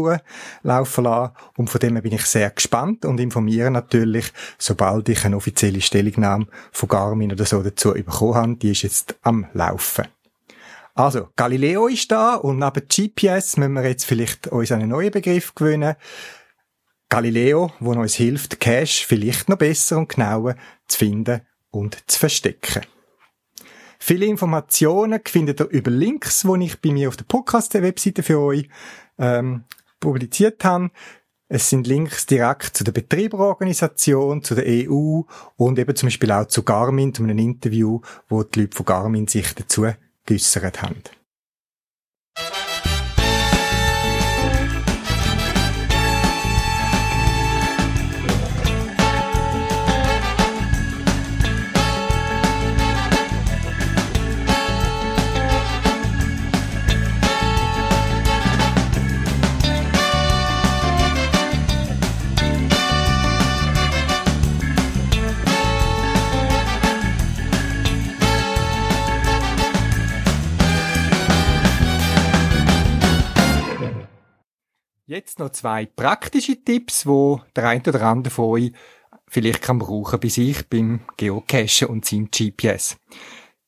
laufen 0.63 1.05
lassen. 1.05 1.33
Und 1.57 1.71
von 1.71 1.81
dem 1.81 1.95
bin 2.03 2.13
ich 2.13 2.27
sehr 2.27 2.51
gespannt 2.51 3.05
und 3.05 3.21
informiere 3.21 3.71
natürlich, 3.71 4.33
sobald 4.59 5.09
ich 5.09 5.25
eine 5.25 5.37
offizielle 5.37 5.81
Stellungnahme 5.81 6.47
von 6.73 6.89
Garmin 6.89 7.33
oder 7.33 7.45
so 7.47 7.63
dazu 7.63 7.93
bekommen 7.93 8.35
habe. 8.35 8.57
Die 8.57 8.73
ist 8.73 8.83
jetzt 8.83 9.17
am 9.23 9.47
Laufen. 9.53 10.07
Also, 10.95 11.29
Galileo 11.37 11.87
ist 11.87 12.11
da 12.11 12.35
und 12.35 12.59
neben 12.59 12.87
GPS 12.87 13.57
müssen 13.57 13.73
wir 13.73 13.89
jetzt 13.89 14.05
vielleicht 14.05 14.49
uns 14.49 14.73
einen 14.73 14.91
neuen 14.91 15.11
Begriff 15.11 15.55
gewöhnen. 15.55 15.95
Galileo, 17.11 17.73
wo 17.81 17.91
uns 17.91 18.15
hilft, 18.15 18.61
Cache 18.61 19.05
vielleicht 19.05 19.49
noch 19.49 19.59
besser 19.59 19.99
und 19.99 20.09
genauer 20.09 20.55
zu 20.87 20.99
finden 20.99 21.43
und 21.71 21.99
zu 22.07 22.19
verstecken. 22.19 22.83
Viele 23.99 24.27
Informationen 24.27 25.21
findet 25.27 25.61
ihr 25.61 25.69
über 25.69 25.91
Links, 25.91 26.43
die 26.43 26.65
ich 26.65 26.81
bei 26.81 26.93
mir 26.93 27.09
auf 27.09 27.17
der 27.17 27.25
Podcast-Webseite 27.25 28.23
für 28.23 28.39
euch 28.39 28.69
ähm, 29.19 29.65
publiziert 29.99 30.65
habe. 30.65 30.91
Es 31.49 31.69
sind 31.69 31.89
Links 31.89 32.27
direkt 32.27 32.77
zu 32.77 32.85
der 32.85 32.93
Betrieberorganisation, 32.93 34.45
zu 34.45 34.55
der 34.55 34.89
EU 34.89 35.23
und 35.57 35.79
eben 35.81 35.97
zum 35.97 36.07
Beispiel 36.07 36.31
auch 36.31 36.47
zu 36.47 36.63
Garmin, 36.63 37.13
zu 37.13 37.25
einem 37.25 37.39
Interview, 37.39 38.01
wo 38.29 38.45
die 38.45 38.61
Leute 38.61 38.77
von 38.77 38.87
Garmin 38.87 39.27
sich 39.27 39.53
dazu 39.55 39.87
geäussert 40.25 40.81
haben. 40.81 41.03
Jetzt 75.21 75.39
noch 75.39 75.51
zwei 75.51 75.85
praktische 75.85 76.65
Tipps, 76.65 77.05
wo 77.05 77.43
der 77.55 77.69
ein 77.69 77.83
oder 77.87 78.01
andere 78.01 78.33
von 78.33 78.47
euch 78.47 78.73
vielleicht 79.29 79.61
kann 79.61 79.79
brauchen 79.79 80.19
bei 80.19 80.29
sich 80.29 80.67
beim 80.67 81.01
Geocachen 81.19 81.89
und 81.89 82.07
seinem 82.07 82.31
GPS. 82.31 82.97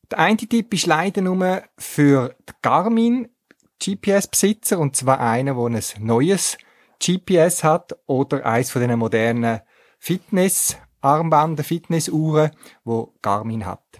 Der 0.09 0.17
eine 0.17 0.37
Tipp 0.37 0.73
ist 0.73 0.87
leider 0.87 1.21
nur 1.21 1.61
für 1.77 2.35
Garmin 2.63 3.29
GPS-Besitzer 3.79 4.79
und 4.79 4.95
zwar 4.95 5.19
einer, 5.19 5.53
der 5.53 5.79
ein 5.79 5.83
neues 5.99 6.57
GPS 6.99 7.63
hat 7.63 7.99
oder 8.07 8.43
eins 8.47 8.71
von 8.71 8.81
den 8.81 8.97
modernen 8.97 9.61
Fitness-Armbanden, 9.99 11.63
Fitnessuhren, 11.63 12.49
wo 12.83 13.13
Garmin 13.21 13.67
hat. 13.67 13.99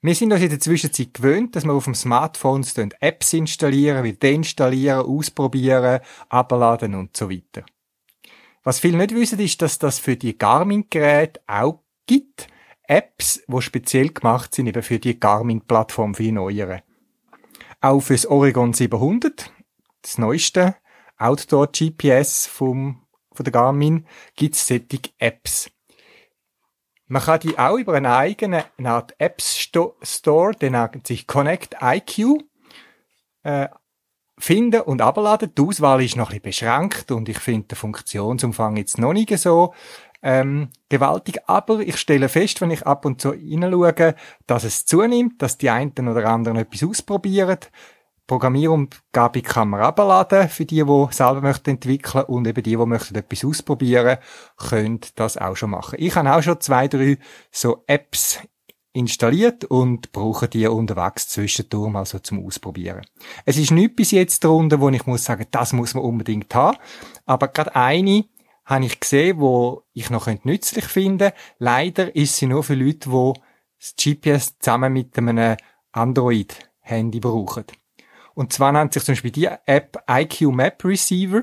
Wir 0.00 0.14
sind 0.14 0.32
uns 0.32 0.42
in 0.42 0.50
der 0.50 0.60
Zwischenzeit 0.60 1.12
gewöhnt, 1.12 1.56
dass 1.56 1.64
wir 1.64 1.72
auf 1.72 1.84
dem 1.84 1.94
Smartphone 1.94 2.64
Apps 3.00 3.32
installieren, 3.32 4.04
wieder 4.04 4.18
deinstallieren, 4.18 5.04
ausprobieren, 5.04 6.00
abladen 6.28 6.94
und 6.94 7.16
so 7.16 7.28
weiter. 7.28 7.64
Was 8.62 8.78
viele 8.78 8.96
nicht 8.96 9.12
wissen, 9.12 9.40
ist, 9.40 9.60
dass 9.60 9.80
das 9.80 9.98
für 9.98 10.16
die 10.16 10.38
Garmin-Geräte 10.38 11.40
auch 11.48 11.82
gibt. 12.06 12.46
Apps, 12.84 13.42
die 13.48 13.60
speziell 13.60 14.10
gemacht 14.10 14.54
sind 14.54 14.68
eben 14.68 14.84
für 14.84 15.00
die 15.00 15.18
Garmin-Plattform, 15.18 16.14
für 16.14 16.22
die 16.22 16.32
neueren. 16.32 16.82
Auch 17.80 18.00
fürs 18.00 18.26
Oregon 18.26 18.72
700, 18.72 19.52
das 20.02 20.18
neueste 20.18 20.76
Outdoor-GPS 21.16 22.46
von 22.46 23.02
der 23.36 23.52
Garmin, 23.52 24.06
gibt 24.36 24.54
es 24.54 24.70
Apps. 25.18 25.70
Man 27.08 27.22
kann 27.22 27.40
die 27.40 27.58
auch 27.58 27.76
über 27.76 27.94
einen 27.94 28.06
eigenen 28.06 28.62
eine 28.76 28.90
Art 28.90 29.14
App 29.18 29.40
Store, 29.40 30.52
der 30.54 30.70
nennt 30.70 31.06
sich 31.06 31.26
Connect 31.26 31.76
IQ, 31.82 32.42
äh, 33.42 33.68
finden 34.38 34.82
und 34.82 35.00
abladen. 35.00 35.52
Die 35.56 35.62
Auswahl 35.62 36.02
ist 36.02 36.16
noch 36.16 36.30
ein 36.30 36.40
bisschen 36.40 36.68
beschränkt 36.68 37.10
und 37.10 37.28
ich 37.28 37.38
finde 37.38 37.68
den 37.68 37.76
Funktionsumfang 37.76 38.76
jetzt 38.76 38.98
noch 38.98 39.12
nicht 39.12 39.36
so 39.38 39.74
ähm, 40.22 40.68
gewaltig. 40.88 41.40
Aber 41.46 41.80
ich 41.80 41.96
stelle 41.96 42.28
fest, 42.28 42.60
wenn 42.60 42.70
ich 42.70 42.86
ab 42.86 43.04
und 43.04 43.20
zu 43.20 43.32
hineinschaue, 43.32 44.14
dass 44.46 44.64
es 44.64 44.84
zunimmt, 44.86 45.40
dass 45.42 45.58
die 45.58 45.70
einen 45.70 46.08
oder 46.08 46.26
anderen 46.26 46.58
etwas 46.58 46.84
ausprobieren. 46.84 47.58
Programmierumgabe 48.28 49.40
kann 49.40 49.70
man 49.70 49.80
abladen 49.80 50.50
für 50.50 50.66
die, 50.66 50.84
die 50.84 51.06
selber 51.10 51.40
möchten 51.40 51.70
entwickeln 51.70 52.26
und 52.26 52.46
eben 52.46 52.62
die, 52.62 52.76
die 52.76 52.76
möchten 52.76 53.16
etwas 53.16 53.44
ausprobieren, 53.44 54.18
können 54.56 55.00
das 55.16 55.38
auch 55.38 55.56
schon 55.56 55.70
machen. 55.70 55.96
Ich 55.98 56.14
habe 56.14 56.32
auch 56.32 56.42
schon 56.42 56.60
zwei, 56.60 56.88
drei 56.88 57.18
so 57.50 57.82
Apps 57.86 58.38
installiert 58.92 59.64
und 59.64 60.12
brauche 60.12 60.46
die 60.46 60.66
unterwegs 60.66 61.28
zwischendurch 61.28 61.90
mal 61.90 62.04
so 62.04 62.18
zum 62.18 62.44
Ausprobieren. 62.44 63.06
Es 63.46 63.56
ist 63.56 63.70
nicht 63.70 63.96
bis 63.96 64.10
jetzt 64.10 64.44
darunter, 64.44 64.78
wo 64.80 64.90
ich 64.90 65.06
muss 65.06 65.24
sagen, 65.24 65.46
das 65.50 65.72
muss 65.72 65.94
man 65.94 66.04
unbedingt 66.04 66.54
haben, 66.54 66.76
aber 67.24 67.48
gerade 67.48 67.74
eine 67.76 68.26
habe 68.66 68.84
ich 68.84 69.00
gesehen, 69.00 69.40
wo 69.40 69.84
ich 69.94 70.10
noch 70.10 70.28
nützlich 70.44 70.84
finde. 70.84 71.32
Leider 71.58 72.14
ist 72.14 72.36
sie 72.36 72.46
nur 72.46 72.62
für 72.62 72.74
Leute, 72.74 73.08
die 73.08 73.32
das 73.78 73.94
GPS 73.96 74.58
zusammen 74.58 74.92
mit 74.92 75.16
einem 75.16 75.56
Android-Handy 75.92 77.20
brauchen. 77.20 77.64
Und 78.38 78.52
zwar 78.52 78.70
nennt 78.70 78.92
sich 78.92 79.02
zum 79.02 79.14
Beispiel 79.14 79.32
die 79.32 79.48
App 79.66 80.00
IQ 80.08 80.52
Map 80.52 80.84
Receiver 80.84 81.42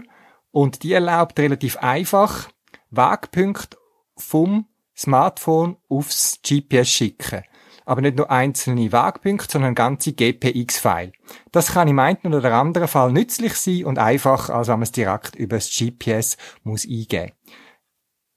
und 0.51 0.81
die 0.81 0.93
erlaubt 0.93 1.37
relativ 1.37 1.75
einfach 1.75 2.47
Wegpunkte 2.89 3.75
vom 4.15 4.67
Smartphone 4.95 5.75
aufs 5.89 6.39
GPS 6.41 6.87
schicken. 6.87 7.43
Aber 7.83 7.99
nicht 7.99 8.15
nur 8.15 8.31
einzelne 8.31 8.93
Wegpunkte, 8.93 9.51
sondern 9.51 9.75
ganze 9.75 10.13
GPX-File. 10.13 11.11
Das 11.51 11.73
kann 11.73 11.89
im 11.89 11.99
einen 11.99 12.33
oder 12.33 12.53
anderen 12.53 12.87
Fall 12.87 13.11
nützlich 13.11 13.55
sein 13.55 13.83
und 13.83 13.99
einfach, 13.99 14.49
als 14.49 14.69
wenn 14.69 14.75
man 14.75 14.83
es 14.83 14.93
direkt 14.93 15.35
über 15.35 15.57
das 15.57 15.69
GPS 15.69 16.37
muss 16.63 16.85
eingeben. 16.85 17.33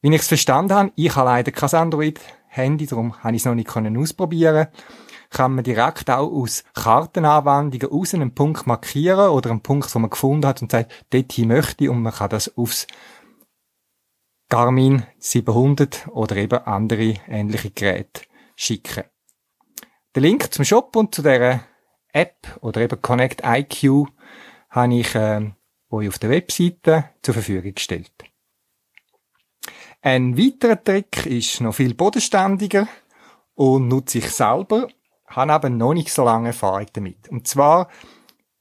Wie 0.00 0.12
ich 0.12 0.20
es 0.20 0.26
verstanden 0.26 0.74
habe, 0.74 0.92
ich 0.96 1.14
habe 1.14 1.28
leider 1.28 1.52
kein 1.52 1.70
Android-Handy, 1.70 2.86
darum 2.86 3.22
habe 3.22 3.36
ich 3.36 3.42
es 3.42 3.46
noch 3.46 3.54
nicht 3.54 3.70
ausprobieren 3.76 4.66
kann 5.30 5.54
man 5.54 5.64
direkt 5.64 6.10
auch 6.10 6.30
aus 6.30 6.64
Kartenanwendungen 6.74 7.90
aus 7.90 8.14
einem 8.14 8.34
Punkt 8.34 8.66
markieren 8.66 9.30
oder 9.30 9.50
einen 9.50 9.62
Punkt, 9.62 9.94
wo 9.94 9.98
man 9.98 10.10
gefunden 10.10 10.46
hat 10.46 10.62
und 10.62 10.72
sagt, 10.72 11.06
dorthin 11.10 11.48
möchte 11.48 11.84
ich 11.84 11.90
und 11.90 12.02
man 12.02 12.12
kann 12.12 12.30
das 12.30 12.56
aufs 12.56 12.86
Garmin 14.48 15.04
700 15.18 16.08
oder 16.08 16.36
eben 16.36 16.58
andere 16.60 17.16
ähnliche 17.28 17.70
Geräte 17.70 18.22
schicken. 18.56 19.04
Den 20.16 20.22
Link 20.22 20.52
zum 20.52 20.64
Shop 20.64 20.96
und 20.96 21.14
zu 21.14 21.22
der 21.22 21.64
App 22.12 22.58
oder 22.62 22.80
eben 22.80 23.00
Connect 23.00 23.42
IQ 23.44 24.06
habe 24.70 24.94
ich 24.94 25.14
äh, 25.14 25.50
euch 25.90 26.08
auf 26.08 26.18
der 26.18 26.30
Webseite 26.30 27.10
zur 27.22 27.34
Verfügung 27.34 27.74
gestellt. 27.74 28.12
Ein 30.00 30.38
weiterer 30.38 30.82
Trick 30.82 31.26
ist 31.26 31.60
noch 31.60 31.74
viel 31.74 31.94
bodenständiger 31.94 32.88
und 33.54 33.88
nutze 33.88 34.18
ich 34.18 34.30
selber 34.30 34.88
habe 35.30 35.52
aber 35.52 35.70
noch 35.70 35.94
nicht 35.94 36.12
so 36.12 36.24
lange 36.24 36.48
Erfahrung 36.48 36.86
damit. 36.92 37.28
Und 37.28 37.46
zwar 37.46 37.88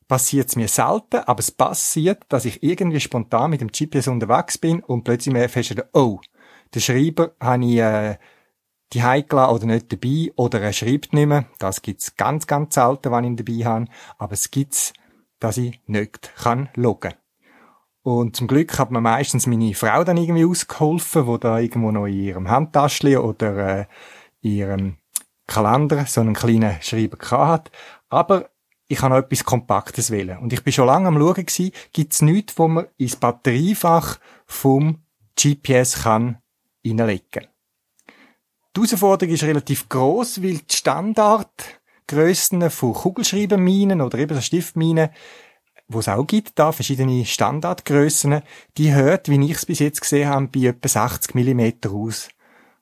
passiert 0.08 0.50
es 0.50 0.56
mir 0.56 0.68
selten, 0.68 1.18
aber 1.26 1.40
es 1.40 1.52
passiert, 1.52 2.24
dass 2.30 2.46
ich 2.46 2.64
irgendwie 2.64 3.00
spontan 3.00 3.50
mit 3.50 3.62
dem 3.62 3.72
GPS 3.72 4.08
unterwegs 4.08 4.58
bin 4.58 4.82
und 4.82 5.04
plötzlich 5.04 5.34
mir 5.34 5.50
feststelle, 5.50 5.90
oh, 5.94 6.20
der 6.74 6.80
Schreiber 6.80 7.32
habe 7.40 7.66
ich 7.66 7.78
äh, 7.78 8.18
die 8.94 9.00
gelassen 9.00 9.56
oder 9.56 9.66
nicht 9.66 9.92
dabei 9.92 10.32
oder 10.36 10.62
er 10.62 10.74
schreibt 10.74 11.14
nicht 11.14 11.28
mehr. 11.28 11.46
Das 11.60 11.82
gibt's 11.82 12.16
ganz, 12.16 12.48
ganz 12.48 12.76
selten, 12.76 13.12
wenn 13.12 13.24
ich 13.24 13.30
ihn 13.32 13.38
dabei 13.38 13.66
habe. 13.66 13.86
Aber 14.18 14.34
es 14.34 14.50
gibt's, 14.50 14.94
dass 15.40 15.58
ich 15.58 15.82
nicht 15.88 16.34
kann 16.36 16.70
loggen. 16.76 17.14
Und 18.02 18.38
zum 18.38 18.48
Glück 18.48 18.80
hat 18.80 18.92
mir 18.92 19.02
meistens 19.02 19.48
meine 19.48 19.74
Frau 19.74 20.06
dann 20.06 20.16
irgendwie 20.16 20.46
ausgeholfen, 20.46 21.28
wo 21.28 21.38
da 21.38 21.60
irgendwo 21.60 21.92
noch 21.92 22.06
in 22.06 22.14
ihrem 22.14 22.50
Handtaschli 22.50 23.18
oder 23.18 23.80
äh, 23.80 23.86
ihrem 24.40 24.98
Kalender 25.48 26.06
so 26.06 26.22
einen 26.22 26.34
kleinen 26.34 26.82
Schreiber 26.82 27.18
hat. 27.32 27.72
Aber 28.10 28.50
ich 28.88 29.02
habe 29.02 29.16
noch 29.16 29.22
etwas 29.22 29.44
Kompaktes 29.44 30.12
wählen. 30.12 30.38
Und 30.38 30.54
ich 30.54 30.64
bin 30.64 30.74
schon 30.74 30.88
lange 30.88 31.08
am 31.08 31.18
schauen 31.18 31.46
gewesen, 31.46 31.72
gibt's 31.92 32.22
nichts, 32.22 32.58
wo 32.58 32.68
man 32.68 32.88
ins 32.98 33.16
Batteriefach 33.16 34.20
vom 34.46 35.02
GPS 35.36 36.04
kann 36.04 36.38
reinlegen. 36.86 37.48
Die 38.76 38.82
Herausforderung 38.82 39.34
ist 39.34 39.44
relativ 39.44 39.90
groß, 39.90 40.44
weil 40.44 40.60
die 40.60 40.76
Standardgrössen 40.76 42.70
von 42.70 42.94
Kugelschreiberminen 42.94 44.02
oder 44.02 44.20
eben 44.20 44.36
so 44.36 44.42
Stiftminen, 44.42 45.10
wo 45.88 46.00
es 46.00 46.10
auch 46.10 46.28
gibt, 46.28 46.60
da 46.60 46.72
verschiedene 46.72 47.26
Standardgrössen, 47.26 48.42
die 48.78 48.94
hört, 48.94 49.30
wie 49.30 49.44
ich 49.46 49.58
es 49.58 49.66
bis 49.66 49.80
jetzt 49.80 50.02
gesehen 50.02 50.30
habe, 50.30 50.48
bei 50.48 50.68
etwa 50.68 50.88
60 50.88 51.34
mm 51.34 51.72
aus, 51.90 52.30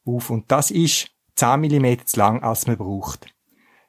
auf. 0.05 0.29
Und 0.29 0.51
das 0.51 0.71
ist 0.71 1.14
10 1.35 1.61
mm 1.61 2.05
zu 2.05 2.19
lang, 2.19 2.43
als 2.43 2.67
man 2.67 2.77
braucht. 2.77 3.27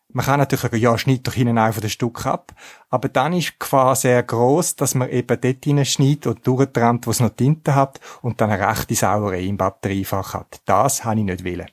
Man 0.09 0.25
kann 0.25 0.39
natürlich 0.39 0.63
sagen, 0.63 0.79
ja, 0.79 0.97
schneid 0.97 1.27
doch 1.27 1.35
hinten 1.35 1.59
einfach 1.59 1.83
das 1.83 1.93
Stück 1.93 2.25
ab. 2.25 2.55
Aber 2.89 3.09
dann 3.09 3.35
ist 3.35 3.49
die 3.49 3.59
Gefahr 3.59 3.95
sehr 3.97 4.23
gross, 4.23 4.75
dass 4.75 4.95
man 4.95 5.11
eben 5.11 5.41
dort 5.41 5.65
hineinschneidet 5.65 6.27
und 6.27 6.47
durchtrennt, 6.47 7.07
wo 7.07 7.11
es 7.11 7.21
noch 7.21 7.31
Tinte 7.31 7.75
hat 7.75 8.01
und 8.23 8.41
dann 8.41 8.51
eine 8.51 8.67
rechte 8.67 8.95
Sauerei 8.95 9.43
im 9.45 9.59
Batteriefach 9.59 10.33
hat. 10.35 10.61
Das 10.65 11.05
habe 11.05 11.21
ich 11.21 11.27
nicht 11.27 11.45
wollen. 11.45 11.67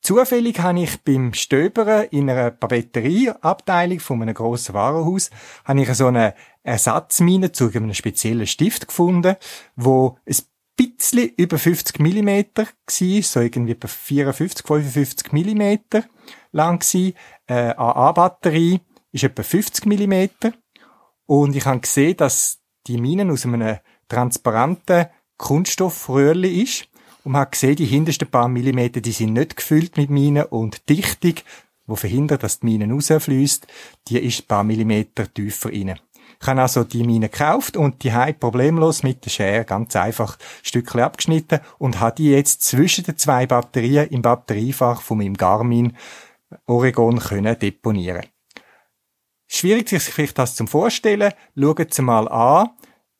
Zufällig 0.00 0.60
habe 0.60 0.80
ich 0.80 1.02
beim 1.02 1.34
Stöbern 1.34 2.06
in 2.12 2.30
einer 2.30 2.52
Papeterieabteilung 2.52 3.98
von 3.98 4.22
einem 4.22 4.34
grossen 4.34 4.74
Warenhaus 4.74 5.30
habe 5.64 5.80
ich 5.80 5.92
so 5.94 6.06
eine 6.06 6.34
Ersatzmine 6.62 7.50
zu 7.50 7.72
einem 7.74 7.92
speziellen 7.92 8.46
Stift 8.46 8.86
gefunden, 8.86 9.34
wo 9.74 10.18
ein 10.24 10.36
bisschen 10.76 11.30
über 11.36 11.58
50 11.58 11.98
mm 11.98 12.28
war, 12.28 13.22
so 13.22 13.40
irgendwie 13.40 13.72
etwa 13.72 13.88
54, 13.88 14.66
55 14.66 15.32
mm 15.32 15.78
lang 16.52 16.82
war, 16.82 17.12
äh, 17.46 17.74
AA-Batterie 17.76 18.80
ist 19.12 19.24
etwa 19.24 19.42
50 19.42 19.86
mm. 19.86 20.52
Und 21.26 21.56
ich 21.56 21.66
habe 21.66 21.80
gesehen, 21.80 22.16
dass 22.16 22.58
die 22.86 22.98
Mine 22.98 23.30
aus 23.32 23.44
einem 23.44 23.78
transparenten 24.08 25.06
Kunststoffröhrli 25.38 26.62
ist. 26.62 26.88
Und 27.24 27.36
hat 27.36 27.52
gesehen, 27.52 27.74
die 27.74 27.86
hintersten 27.86 28.30
paar 28.30 28.46
Millimeter, 28.46 29.00
die 29.00 29.10
sind 29.10 29.32
nicht 29.32 29.56
gefüllt 29.56 29.96
mit 29.96 30.10
Minen 30.10 30.44
und 30.44 30.88
die 30.88 30.94
Dichtung, 30.94 31.34
wo 31.84 31.96
verhindert, 31.96 32.44
dass 32.44 32.60
die 32.60 32.66
Mine 32.66 32.92
rausfließt, 32.92 33.66
die 34.08 34.18
ist 34.18 34.42
ein 34.42 34.46
paar 34.46 34.62
Millimeter 34.62 35.32
tiefer 35.32 35.70
rein. 35.70 35.98
Ich 36.40 36.46
habe 36.46 36.62
also 36.62 36.84
die 36.84 37.04
Mine 37.04 37.28
gekauft 37.28 37.76
und 37.76 38.02
die 38.02 38.12
habe 38.12 38.34
problemlos 38.34 39.02
mit 39.02 39.24
der 39.24 39.30
Schere 39.30 39.64
ganz 39.64 39.96
einfach 39.96 40.38
Stückchen 40.62 41.00
abgeschnitten 41.00 41.60
und 41.78 42.00
habe 42.00 42.16
die 42.16 42.30
jetzt 42.30 42.62
zwischen 42.62 43.04
den 43.04 43.16
zwei 43.16 43.46
Batterien 43.46 44.08
im 44.08 44.22
Batteriefach 44.22 45.00
von 45.00 45.18
meinem 45.18 45.36
Garmin 45.36 45.96
Oregon 46.66 47.18
können 47.18 47.58
deponieren. 47.58 48.26
Schwierig 49.48 49.88
sich 49.88 50.02
vielleicht 50.02 50.38
das 50.38 50.56
zum 50.56 50.68
Vorstellen. 50.68 51.32
Schaut 51.58 51.94
Sie 51.94 52.02
mal 52.02 52.28
an. 52.28 52.70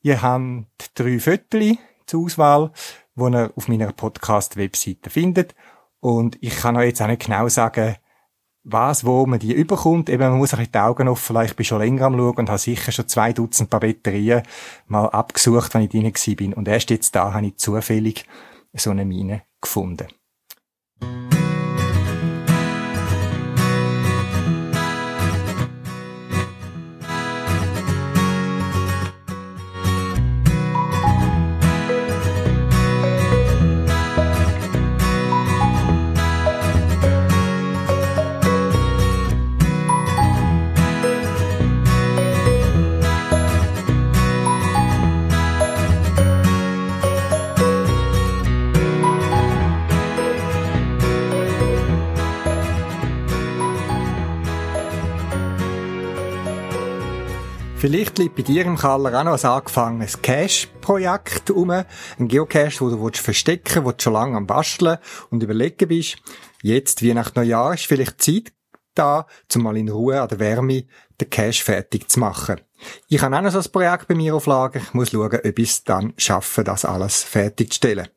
Ihr 0.03 0.23
habt 0.23 0.67
drei 0.95 1.19
Fotos 1.19 1.77
zur 2.07 2.25
Auswahl, 2.25 2.73
die 3.15 3.23
ihr 3.23 3.53
auf 3.57 3.69
meiner 3.69 3.93
Podcast-Webseite 3.93 5.11
findet. 5.11 5.55
Und 6.01 6.37
ich 6.41 6.57
kann 6.57 6.77
euch 6.77 6.89
jetzt 6.89 7.03
auch 7.03 7.07
nicht 7.07 7.25
genau 7.25 7.49
sagen, 7.49 7.97
was, 8.67 9.05
wo 9.05 9.25
man 9.27 9.39
die 9.39 9.53
überkommt. 9.53 10.09
Eben, 10.09 10.23
man 10.23 10.39
muss 10.39 10.53
ein 10.53 10.59
bisschen 10.59 10.73
die 10.73 10.79
Augen 10.79 11.09
offen 11.09 11.35
lassen. 11.35 11.47
Ich 11.47 11.57
bin 11.57 11.65
schon 11.65 11.79
länger 11.79 12.07
am 12.07 12.17
Schauen 12.17 12.37
und 12.37 12.49
habe 12.49 12.59
sicher 12.59 12.93
schon 12.93 13.09
zwei 13.09 13.33
Dutzend 13.33 13.71
paar 13.71 13.81
Batterien 13.81 14.43
mal 14.89 15.07
abgesucht, 15.07 15.73
wenn 15.75 15.83
ich 15.83 15.91
drin 15.91 16.37
bin. 16.37 16.53
Und 16.53 16.69
erst 16.69 16.91
jetzt 16.91 17.15
da 17.15 17.33
habe 17.33 17.47
ich 17.47 17.57
zufällig 17.57 18.27
so 18.75 18.91
eine 18.91 19.05
Mine 19.05 19.43
gefunden. 19.61 20.09
Vielleicht 57.87 58.19
liegt 58.19 58.35
bei 58.35 58.43
dir 58.43 58.67
im 58.67 58.77
Keller 58.77 59.17
auch 59.17 59.23
noch 59.23 59.45
ein 59.45 59.49
angefangenes 59.49 60.21
Cache-Projekt 60.21 61.53
um. 61.53 61.71
Ein 61.71 61.87
Geocache, 62.19 62.81
wo 62.81 63.11
du 63.11 63.17
verstecken 63.17 63.77
willst, 63.77 63.85
wo 63.85 63.93
du 63.93 64.03
schon 64.03 64.13
lange 64.13 64.37
am 64.37 64.45
Basteln 64.45 64.99
und 65.31 65.41
überlegen 65.41 65.87
bist. 65.87 66.17
Jetzt, 66.63 67.03
wie 67.03 67.15
nach 67.15 67.37
Neujahr, 67.37 67.75
ist 67.75 67.87
vielleicht 67.87 68.21
Zeit 68.21 68.53
da, 68.97 69.29
um 69.55 69.63
mal 69.63 69.77
in 69.77 69.89
Ruhe 69.89 70.21
an 70.21 70.27
der 70.27 70.41
Wärme 70.41 70.87
den 71.21 71.31
Cache 71.31 71.63
fertig 71.63 72.11
zu 72.11 72.19
machen. 72.19 72.61
Ich 73.07 73.23
habe 73.23 73.37
auch 73.37 73.41
noch 73.41 73.53
so 73.53 73.61
ein 73.61 73.71
Projekt 73.71 74.09
bei 74.09 74.17
mir 74.17 74.35
auf 74.35 74.47
Lager. 74.47 74.81
Ich 74.81 74.93
muss 74.93 75.13
schauen, 75.13 75.39
ob 75.45 75.57
ich 75.57 75.71
es 75.71 75.85
dann 75.85 76.13
schaffe, 76.17 76.65
das 76.65 76.85
alles 76.85 77.23
fertigzustellen. 77.23 78.09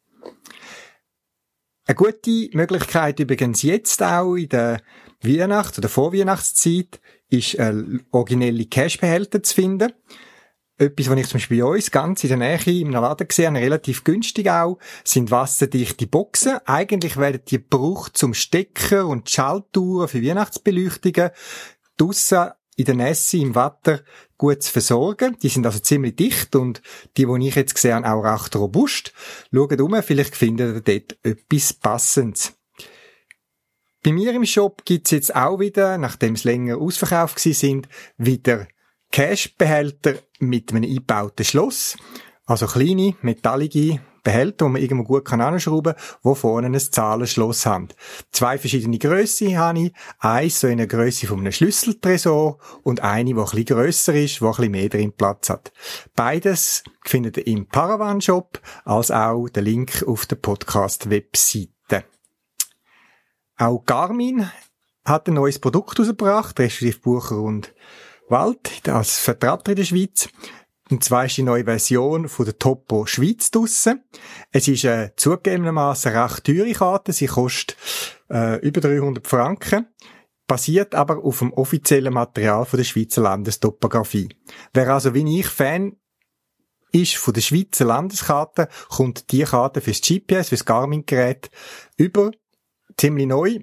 Eine 1.85 1.95
gute 1.95 2.49
Möglichkeit 2.53 3.19
übrigens 3.19 3.61
jetzt 3.61 4.01
auch 4.01 4.33
in 4.33 4.49
der 4.49 4.81
Weihnachts- 5.21 5.77
oder 5.77 5.89
Vorweihnachtszeit 5.89 6.99
ist 7.29 7.55
äh, 7.55 7.73
originelle 8.11 8.65
Cashbehälter 8.65 9.43
zu 9.43 9.55
finden. 9.55 9.93
Etwas, 10.77 11.09
was 11.09 11.19
ich 11.19 11.27
zum 11.27 11.37
Beispiel 11.39 11.61
bei 11.61 11.65
uns 11.65 11.91
ganz 11.91 12.23
in 12.23 12.29
der 12.29 12.37
Nähe 12.37 12.79
im 12.79 12.91
Laden 12.91 13.27
gesehen 13.27 13.55
habe, 13.55 13.65
relativ 13.65 14.05
günstig 14.05 14.49
auch, 14.49 14.79
sind 15.03 15.29
wasserdichte 15.29 16.07
Boxen. 16.07 16.59
Eigentlich 16.65 17.17
werden 17.17 17.41
die 17.45 17.57
gebraucht 17.57 18.17
zum 18.17 18.33
Stecker 18.33 19.05
und 19.05 19.29
Schaltuhren 19.29 20.07
für 20.07 20.23
Weihnachtsbeleuchtungen 20.23 21.31
draussen 21.97 22.51
in 22.77 22.85
der 22.85 22.95
Nässe 22.95 23.37
im 23.39 23.55
Wasser 23.55 24.01
gut 24.37 24.63
zu 24.63 24.71
versorgen. 24.71 25.37
Die 25.43 25.49
sind 25.49 25.65
also 25.65 25.79
ziemlich 25.79 26.15
dicht 26.15 26.55
und 26.55 26.81
die, 27.17 27.25
die 27.25 27.47
ich 27.47 27.55
jetzt 27.55 27.75
gesehen 27.75 28.05
habe, 28.05 28.07
auch 28.07 28.23
recht 28.23 28.55
robust. 28.55 29.11
Schaut 29.53 29.81
um, 29.81 30.01
vielleicht 30.01 30.35
findet 30.35 30.87
ihr 30.87 30.99
dort 30.99 31.25
etwas 31.25 31.73
Passendes. 31.73 32.53
Bei 34.03 34.13
mir 34.13 34.33
im 34.33 34.45
Shop 34.45 34.85
gibt's 34.85 35.11
jetzt 35.11 35.35
auch 35.35 35.59
wieder, 35.59 35.97
nachdem 35.97 36.35
es 36.35 36.45
länger 36.45 36.77
ausverkauft 36.77 37.39
sind, 37.39 37.89
wieder 38.17 38.67
Cashbehälter 39.11 40.15
mit 40.39 40.71
einem 40.71 40.83
eingebauten 40.83 41.45
Schloss. 41.45 41.97
Also 42.45 42.65
kleine, 42.65 43.15
metallige 43.21 43.99
Behälter, 44.23 44.65
die 44.65 44.71
man 44.71 44.81
irgendwo 44.81 45.03
gut 45.03 45.25
kann 45.25 45.41
anschrauben 45.41 45.95
kann, 45.95 46.33
die 46.33 46.35
vorne 46.35 46.67
ein 46.67 46.79
Zahlenschloss 46.79 47.65
haben. 47.65 47.89
Zwei 48.31 48.57
verschiedene 48.57 48.99
Grössen 48.99 49.57
habe 49.57 49.79
ich. 49.79 49.93
Eins 50.19 50.61
so 50.61 50.67
in 50.67 50.77
der 50.77 50.87
Grösse 50.87 51.27
von 51.27 51.39
einem 51.39 51.51
Schlüsseltresor 51.51 52.57
und 52.83 53.01
eine, 53.01 53.33
die 53.33 53.39
ein 53.39 53.43
bisschen 53.43 53.65
grösser 53.65 54.13
ist, 54.13 54.39
die 54.39 54.45
ein 54.45 54.49
bisschen 54.51 54.71
mehr 54.71 54.89
drin 54.89 55.13
Platz 55.13 55.49
hat. 55.49 55.73
Beides 56.15 56.83
findet 57.03 57.37
ihr 57.37 57.47
im 57.47 57.67
Paravan 57.67 58.21
Shop, 58.21 58.61
als 58.85 59.11
auch 59.11 59.47
der 59.49 59.63
Link 59.63 60.03
auf 60.07 60.25
der 60.25 60.37
Podcast-Webseite. 60.37 61.78
Auch 63.59 63.83
Garmin 63.85 64.49
hat 65.03 65.27
ein 65.27 65.33
neues 65.33 65.59
Produkt 65.59 65.99
rausgebracht, 65.99 66.57
respektive 66.57 66.99
Bucher 66.99 67.41
und 67.41 67.73
Wald, 68.29 68.87
als 68.87 69.19
Vertreter 69.19 69.71
in 69.71 69.75
der 69.75 69.83
Schweiz. 69.83 70.29
Und 70.89 71.03
zwar 71.03 71.25
ist 71.25 71.35
die 71.35 71.43
neue 71.43 71.65
Version 71.65 72.29
von 72.29 72.45
der 72.45 72.57
Topo 72.57 73.05
Schweiz 73.05 73.51
draussen. 73.51 74.05
Es 74.51 74.69
ist 74.69 74.85
eine 74.85 75.13
zugegebenermaßen 75.17 76.15
recht 76.15 76.45
teure 76.45 76.71
Karte. 76.71 77.11
Sie 77.11 77.25
kostet 77.25 77.75
äh, 78.29 78.65
über 78.65 78.79
300 78.79 79.27
Franken. 79.27 79.87
Basiert 80.47 80.95
aber 80.95 81.21
auf 81.21 81.39
dem 81.39 81.51
offiziellen 81.51 82.13
Material 82.13 82.65
von 82.65 82.77
der 82.77 82.85
Schweizer 82.85 83.21
Landestopographie. 83.21 84.29
Wer 84.73 84.87
also 84.87 85.13
wie 85.13 85.39
ich 85.39 85.47
Fan 85.47 85.97
ist 86.93 87.17
von 87.17 87.33
der 87.33 87.41
Schweizer 87.41 87.83
Landeskarte, 87.83 88.69
kommt 88.87 89.33
die 89.33 89.43
Karte 89.43 89.81
fürs 89.81 89.99
GPS, 89.99 90.47
fürs 90.47 90.65
Garmin-Gerät 90.65 91.51
über 91.97 92.31
ziemlich 92.99 93.27
neu, 93.27 93.59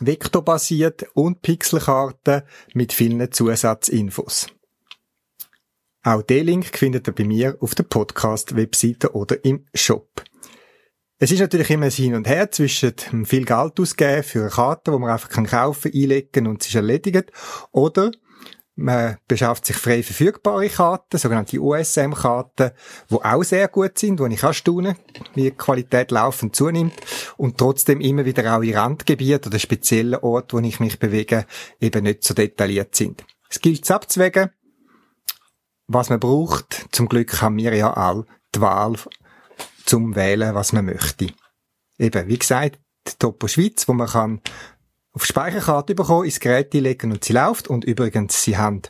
vektorbasiert 0.00 1.06
und 1.14 1.42
Pixelkarten 1.42 2.42
mit 2.74 2.92
vielen 2.92 3.30
Zusatzinfos. 3.30 4.48
Auch 6.02 6.22
den 6.22 6.46
Link 6.46 6.66
findet 6.76 7.08
ihr 7.08 7.14
bei 7.14 7.24
mir 7.24 7.56
auf 7.60 7.74
der 7.74 7.84
Podcast-Webseite 7.84 9.14
oder 9.14 9.44
im 9.44 9.66
Shop. 9.74 10.24
Es 11.18 11.32
ist 11.32 11.40
natürlich 11.40 11.70
immer 11.70 11.86
ein 11.86 11.90
Hin 11.90 12.14
und 12.14 12.28
Her 12.28 12.50
zwischen 12.50 12.94
viel 13.24 13.44
Geld 13.44 13.80
ausgeben 13.80 14.22
für 14.22 14.42
eine 14.42 14.50
Karte, 14.50 14.92
wo 14.92 14.98
man 14.98 15.10
einfach 15.10 15.30
kaufen, 15.30 15.90
kann, 15.90 16.00
einlegen 16.00 16.46
und 16.46 16.62
es 16.62 16.68
ist 16.68 16.74
erledigt, 16.76 17.32
oder 17.72 18.12
man 18.78 19.16
beschafft 19.26 19.66
sich 19.66 19.76
frei 19.76 20.04
verfügbare 20.04 20.68
Karten, 20.68 21.18
sogenannte 21.18 21.58
USM-Karten, 21.58 22.70
die 23.10 23.14
auch 23.14 23.42
sehr 23.42 23.66
gut 23.66 23.98
sind, 23.98 24.20
wo 24.20 24.26
ich 24.26 24.44
auch 24.44 24.54
staune, 24.54 24.96
wie 25.34 25.42
die 25.42 25.50
Qualität 25.50 26.12
laufend 26.12 26.54
zunimmt 26.54 26.94
und 27.36 27.58
trotzdem 27.58 28.00
immer 28.00 28.24
wieder 28.24 28.56
auch 28.56 28.62
in 28.62 28.76
Randgebieten 28.76 29.48
oder 29.48 29.58
speziellen 29.58 30.20
Orten, 30.20 30.52
wo 30.52 30.60
ich 30.60 30.78
mich 30.78 31.00
bewege, 31.00 31.44
eben 31.80 32.04
nicht 32.04 32.22
so 32.22 32.34
detailliert 32.34 32.94
sind. 32.94 33.24
Es 33.50 33.60
gilt 33.60 33.82
es 33.82 33.90
abzuwägen, 33.90 34.50
was 35.88 36.08
man 36.08 36.20
braucht. 36.20 36.86
Zum 36.92 37.08
Glück 37.08 37.42
haben 37.42 37.56
wir 37.56 37.74
ja 37.74 37.92
all 37.92 38.26
die 38.54 38.60
Wahl 38.60 38.94
zum 39.86 40.14
Wählen, 40.14 40.54
was 40.54 40.72
man 40.72 40.84
möchte. 40.84 41.32
Eben, 41.98 42.28
wie 42.28 42.38
gesagt, 42.38 42.78
Topo 43.18 43.48
Schweiz, 43.48 43.88
wo 43.88 43.92
man 43.92 44.06
kann 44.06 44.40
auf 45.18 45.24
Speicherkarte 45.24 45.96
bekommen, 45.96 46.26
ins 46.26 46.38
Gerät 46.38 46.72
legen 46.74 47.10
und 47.10 47.24
sie 47.24 47.32
läuft. 47.32 47.66
Und 47.66 47.84
übrigens, 47.84 48.40
sie 48.40 48.56
haben 48.56 48.82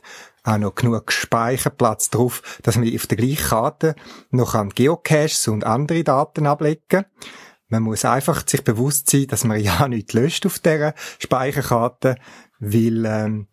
auch 0.44 0.58
noch 0.58 0.74
genug 0.74 1.10
Speicherplatz 1.10 2.10
drauf, 2.10 2.42
dass 2.62 2.76
man 2.76 2.94
auf 2.94 3.06
der 3.06 3.16
gleichen 3.16 3.48
Karte 3.48 3.94
noch 4.30 4.54
an 4.54 4.68
Geocaches 4.68 5.48
und 5.48 5.64
andere 5.64 6.04
Daten 6.04 6.46
ablegen. 6.46 7.06
Man 7.68 7.82
muss 7.82 8.04
einfach 8.04 8.46
sich 8.46 8.62
bewusst 8.62 9.08
sein, 9.08 9.26
dass 9.28 9.44
man 9.44 9.58
ja 9.62 9.88
nichts 9.88 10.12
löscht 10.12 10.44
auf 10.44 10.58
dieser 10.58 10.92
Speicherkarte, 11.18 12.16
weil 12.58 13.06
ähm, 13.06 13.48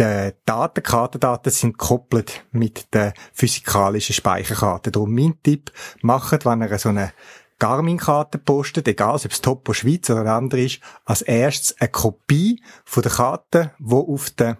die 0.00 0.32
Daten, 0.44 0.82
Kartendaten 0.82 1.52
sind 1.52 1.78
gekoppelt 1.78 2.44
mit 2.50 2.92
der 2.92 3.14
physikalischen 3.32 4.14
Speicherkarte. 4.14 4.90
Darum 4.90 5.14
mein 5.14 5.40
Tipp, 5.44 5.70
macht, 6.02 6.44
wenn 6.44 6.62
ihr 6.62 6.78
so 6.80 6.88
eine 6.88 7.12
Garmin-Karte 7.58 8.38
postet, 8.38 8.88
egal 8.88 9.14
ob 9.14 9.24
es 9.24 9.40
Topo 9.40 9.72
Schweiz 9.72 10.10
oder 10.10 10.32
andere 10.32 10.62
ist, 10.62 10.80
als 11.04 11.22
erstes 11.22 11.80
eine 11.80 11.90
Kopie 11.90 12.62
von 12.84 13.02
der 13.02 13.12
Karte, 13.12 13.72
wo 13.78 14.00
auf 14.12 14.30
der 14.30 14.58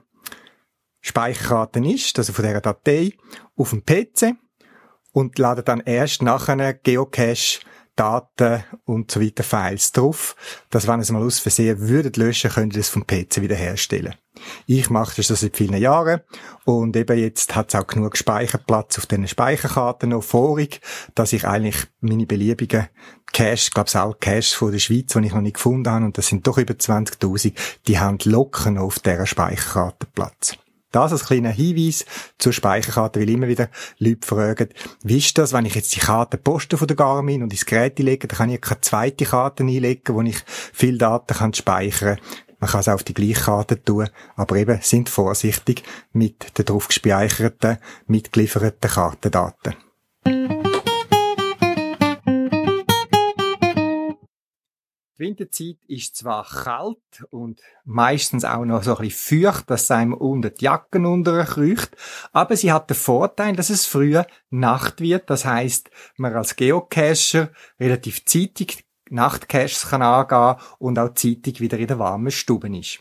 Speicherkarte 1.00 1.80
ist, 1.80 2.18
also 2.18 2.33
von 2.33 2.44
dieser 2.44 2.61
Datei, 2.61 3.12
auf 3.57 3.70
dem 3.70 3.85
PC 3.85 4.37
und 5.12 5.38
ladet 5.38 5.68
dann 5.68 5.80
erst 5.80 6.22
nachher 6.22 6.74
Geocache 6.74 7.61
Daten 7.96 8.64
und 8.85 9.11
so 9.11 9.20
weiter 9.20 9.42
Files 9.42 9.92
drauf, 9.92 10.37
dass 10.70 10.87
wenn 10.87 11.00
es 11.00 11.11
mal 11.11 11.22
aus 11.22 11.38
Versehen 11.38 11.88
würdet 11.88 12.16
löschen, 12.16 12.50
könnt 12.50 12.74
ihr 12.74 12.80
es 12.80 12.88
vom 12.88 13.07
PC 13.07 13.40
wiederherstellen. 13.40 14.14
Ich 14.66 14.90
mache 14.90 15.22
das 15.22 15.28
seit 15.28 15.57
vielen 15.57 15.80
Jahren 15.80 16.20
und 16.64 16.96
eben 16.96 17.18
jetzt 17.18 17.54
hat 17.54 17.68
es 17.68 17.80
auch 17.80 17.87
genug 17.87 18.16
Speicherplatz 18.16 18.98
auf 18.98 19.07
diesen 19.07 19.28
Speicherkarten 19.28 20.11
noch 20.11 20.24
vorig, 20.24 20.80
dass 21.14 21.33
ich 21.33 21.46
eigentlich 21.46 21.87
meine 22.00 22.26
beliebigen 22.26 22.88
Cache, 23.33 23.70
glaube 23.70 23.87
es 23.87 23.96
auch 23.96 24.18
Cache 24.18 24.57
von 24.57 24.72
der 24.72 24.80
Schweiz, 24.80 25.12
die 25.12 25.26
ich 25.26 25.35
noch 25.35 25.40
nicht 25.40 25.54
gefunden 25.54 25.90
habe, 25.90 26.04
und 26.04 26.18
das 26.18 26.26
sind 26.26 26.46
doch 26.46 26.59
über 26.59 26.74
20.000, 26.74 27.52
die 27.87 27.98
haben 27.98 28.18
locker 28.24 28.70
noch 28.72 28.83
auf 28.83 28.98
dieser 28.98 29.26
Speicherkarte 29.26 30.07
Platz. 30.12 30.57
Das 30.94 31.11
als 31.11 31.24
kleiner 31.24 31.50
Hinweis 31.50 32.04
zur 32.38 32.52
Speicherkarte, 32.52 33.18
weil 33.20 33.28
immer 33.28 33.48
wieder 33.48 33.68
Leute 33.98 34.24
fragen, 34.24 34.68
wie 35.02 35.18
ist 35.18 35.37
das, 35.37 35.52
wenn 35.52 35.66
ich 35.66 35.74
jetzt 35.74 35.94
die 35.96 36.00
Karte 36.00 36.38
poste 36.38 36.78
von 36.78 36.87
der 36.87 36.96
Garmin 36.96 37.42
und 37.42 37.52
ins 37.52 37.66
Gerät 37.66 37.98
lege, 37.98 38.28
dann 38.28 38.38
kann 38.38 38.50
ich 38.50 38.61
keine 38.61 38.80
zweite 38.80 39.24
Karte 39.24 39.64
einlegen, 39.64 40.14
wo 40.14 40.22
ich 40.22 40.37
viel 40.72 40.96
Daten 40.96 41.35
kann 41.35 41.52
speichern 41.52 42.18
man 42.61 42.70
kann 42.70 42.80
es 42.80 42.88
auf 42.88 43.02
die 43.02 43.12
gleiche 43.12 43.42
Karte 43.42 43.83
tun, 43.83 44.09
aber 44.37 44.57
eben 44.57 44.78
sind 44.80 45.11
vorsichtig 45.11 45.83
mit 46.14 46.57
den 46.57 46.64
drauf 46.64 46.88
gespeicherten, 46.88 47.76
mitgelieferten 48.07 48.90
Kartendaten. 48.90 49.74
Die 55.16 55.22
Winterzeit 55.22 55.77
ist 55.87 56.16
zwar 56.16 56.44
kalt 56.44 57.24
und 57.31 57.61
meistens 57.85 58.44
auch 58.44 58.64
noch 58.64 58.83
so 58.83 58.96
ein 58.96 59.07
bisschen 59.07 59.44
feucht, 59.44 59.70
dass 59.70 59.85
es 59.85 59.90
einem 59.92 60.12
unter 60.12 60.50
die 60.50 60.64
Jacken 60.64 61.07
unterkreucht, 61.07 61.96
aber 62.33 62.57
sie 62.57 62.72
hat 62.72 62.90
den 62.90 62.96
Vorteil, 62.96 63.55
dass 63.55 63.70
es 63.70 63.87
früher 63.87 64.27
Nacht 64.50 65.00
wird. 65.00 65.31
Das 65.31 65.44
heißt, 65.44 65.88
man 66.16 66.35
als 66.35 66.57
Geocacher 66.57 67.53
relativ 67.79 68.24
zeitig 68.24 68.85
Nachtcaches 69.09 69.88
kann 69.90 70.03
angehen 70.03 70.57
und 70.79 70.98
auch 70.98 71.14
zeitig 71.14 71.61
wieder 71.61 71.79
in 71.79 71.87
der 71.87 72.00
warmen 72.00 72.33
Stube 72.33 72.77
ist. 72.77 72.98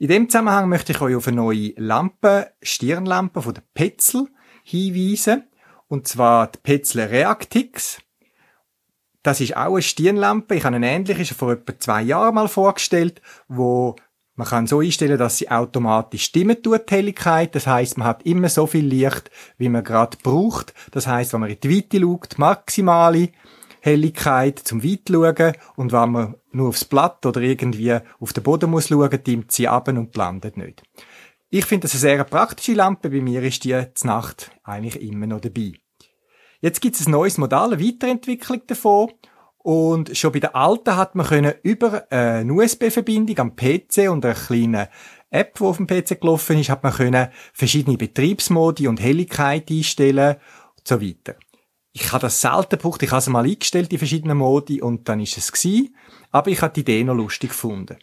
In 0.00 0.08
dem 0.08 0.28
Zusammenhang 0.28 0.68
möchte 0.68 0.90
ich 0.90 1.00
euch 1.00 1.14
auf 1.14 1.28
eine 1.28 1.36
neue 1.36 1.74
Lampe, 1.76 2.52
Stirnlampe 2.60 3.40
von 3.40 3.54
der 3.54 3.62
Petzl 3.72 4.26
hinweisen. 4.64 5.44
Und 5.86 6.08
zwar 6.08 6.48
die 6.48 6.58
Petzl 6.58 7.00
Reactix. 7.00 7.98
Das 9.22 9.40
ist 9.40 9.56
auch 9.56 9.72
eine 9.72 9.82
Stirnlampe. 9.82 10.54
Ich 10.54 10.64
habe 10.64 10.76
eine 10.76 10.90
ähnliche 10.90 11.34
vor 11.34 11.52
etwa 11.52 11.78
zwei 11.78 12.02
Jahren 12.02 12.34
mal 12.34 12.48
vorgestellt, 12.48 13.20
wo 13.48 13.96
man 14.34 14.48
kann 14.48 14.66
so 14.66 14.80
einstellen, 14.80 15.18
dass 15.18 15.36
sie 15.36 15.50
automatisch 15.50 16.24
stimmen 16.24 16.62
tut, 16.62 16.88
die 16.88 16.94
Helligkeit. 16.94 17.54
Das 17.54 17.66
heißt, 17.66 17.98
man 17.98 18.06
hat 18.06 18.22
immer 18.22 18.48
so 18.48 18.66
viel 18.66 18.86
Licht, 18.86 19.30
wie 19.58 19.68
man 19.68 19.84
gerade 19.84 20.16
braucht. 20.22 20.72
Das 20.92 21.06
heißt, 21.06 21.34
wenn 21.34 21.40
man 21.40 21.50
in 21.50 21.60
die 21.60 21.76
Weite 21.76 22.00
schaut, 22.00 22.38
maximale 22.38 23.28
Helligkeit 23.82 24.58
zum 24.58 24.82
weit 24.82 25.10
schauen 25.10 25.52
und 25.76 25.92
wenn 25.92 26.10
man 26.10 26.34
nur 26.52 26.68
aufs 26.68 26.84
Blatt 26.86 27.24
oder 27.26 27.42
irgendwie 27.42 27.98
auf 28.18 28.32
den 28.32 28.42
Boden 28.42 28.70
muss 28.70 28.88
schauen, 28.88 29.22
dimmt 29.22 29.52
sie 29.52 29.68
ab 29.68 29.88
und 29.88 30.12
blendet 30.12 30.56
nicht. 30.56 30.82
Ich 31.50 31.66
finde 31.66 31.82
das 31.82 31.92
eine 31.92 32.00
sehr 32.00 32.24
praktische 32.24 32.74
Lampe. 32.74 33.10
Bei 33.10 33.20
mir 33.20 33.42
ist 33.42 33.64
die 33.64 33.78
zur 33.94 34.06
Nacht 34.08 34.52
eigentlich 34.62 35.02
immer 35.02 35.26
noch 35.26 35.40
dabei. 35.40 35.72
Jetzt 36.60 36.80
gibt 36.80 36.96
es 36.96 37.06
ein 37.06 37.12
neues 37.12 37.38
Modell, 37.38 37.72
eine 37.72 37.80
Weiterentwicklung 37.80 38.62
davon. 38.66 39.12
Und 39.62 40.16
schon 40.16 40.32
bei 40.32 40.40
der 40.40 40.56
alten 40.56 40.96
hat 40.96 41.14
man 41.14 41.26
können 41.26 41.54
über 41.62 42.10
eine 42.10 42.52
USB-Verbindung 42.52 43.38
am 43.38 43.56
PC 43.56 44.10
und 44.10 44.24
eine 44.24 44.34
kleine 44.34 44.88
App, 45.30 45.58
die 45.58 45.64
auf 45.64 45.76
dem 45.76 45.86
PC 45.86 46.20
gelaufen 46.20 46.58
ist, 46.58 46.70
hat 46.70 46.82
man 46.82 46.92
können 46.92 47.28
verschiedene 47.52 47.96
Betriebsmodi 47.96 48.88
und 48.88 49.00
Helligkeit 49.00 49.70
einstellen 49.70 50.36
und 50.78 50.88
so 50.88 51.00
weiter. 51.00 51.36
Ich 51.92 52.12
habe 52.12 52.22
das 52.22 52.40
selten 52.40 52.70
gebraucht, 52.70 53.02
ich 53.02 53.10
habe 53.10 53.18
es 53.18 53.28
mal 53.28 53.44
eingestellt, 53.44 53.90
die 53.90 53.98
verschiedenen 53.98 54.38
Modi, 54.38 54.80
und 54.80 55.08
dann 55.08 55.20
ist 55.20 55.36
es 55.36 55.52
gewesen. 55.52 55.94
Aber 56.30 56.50
ich 56.50 56.62
habe 56.62 56.72
die 56.72 56.80
Idee 56.80 57.04
noch 57.04 57.14
lustig 57.14 57.50
gefunden. 57.50 57.98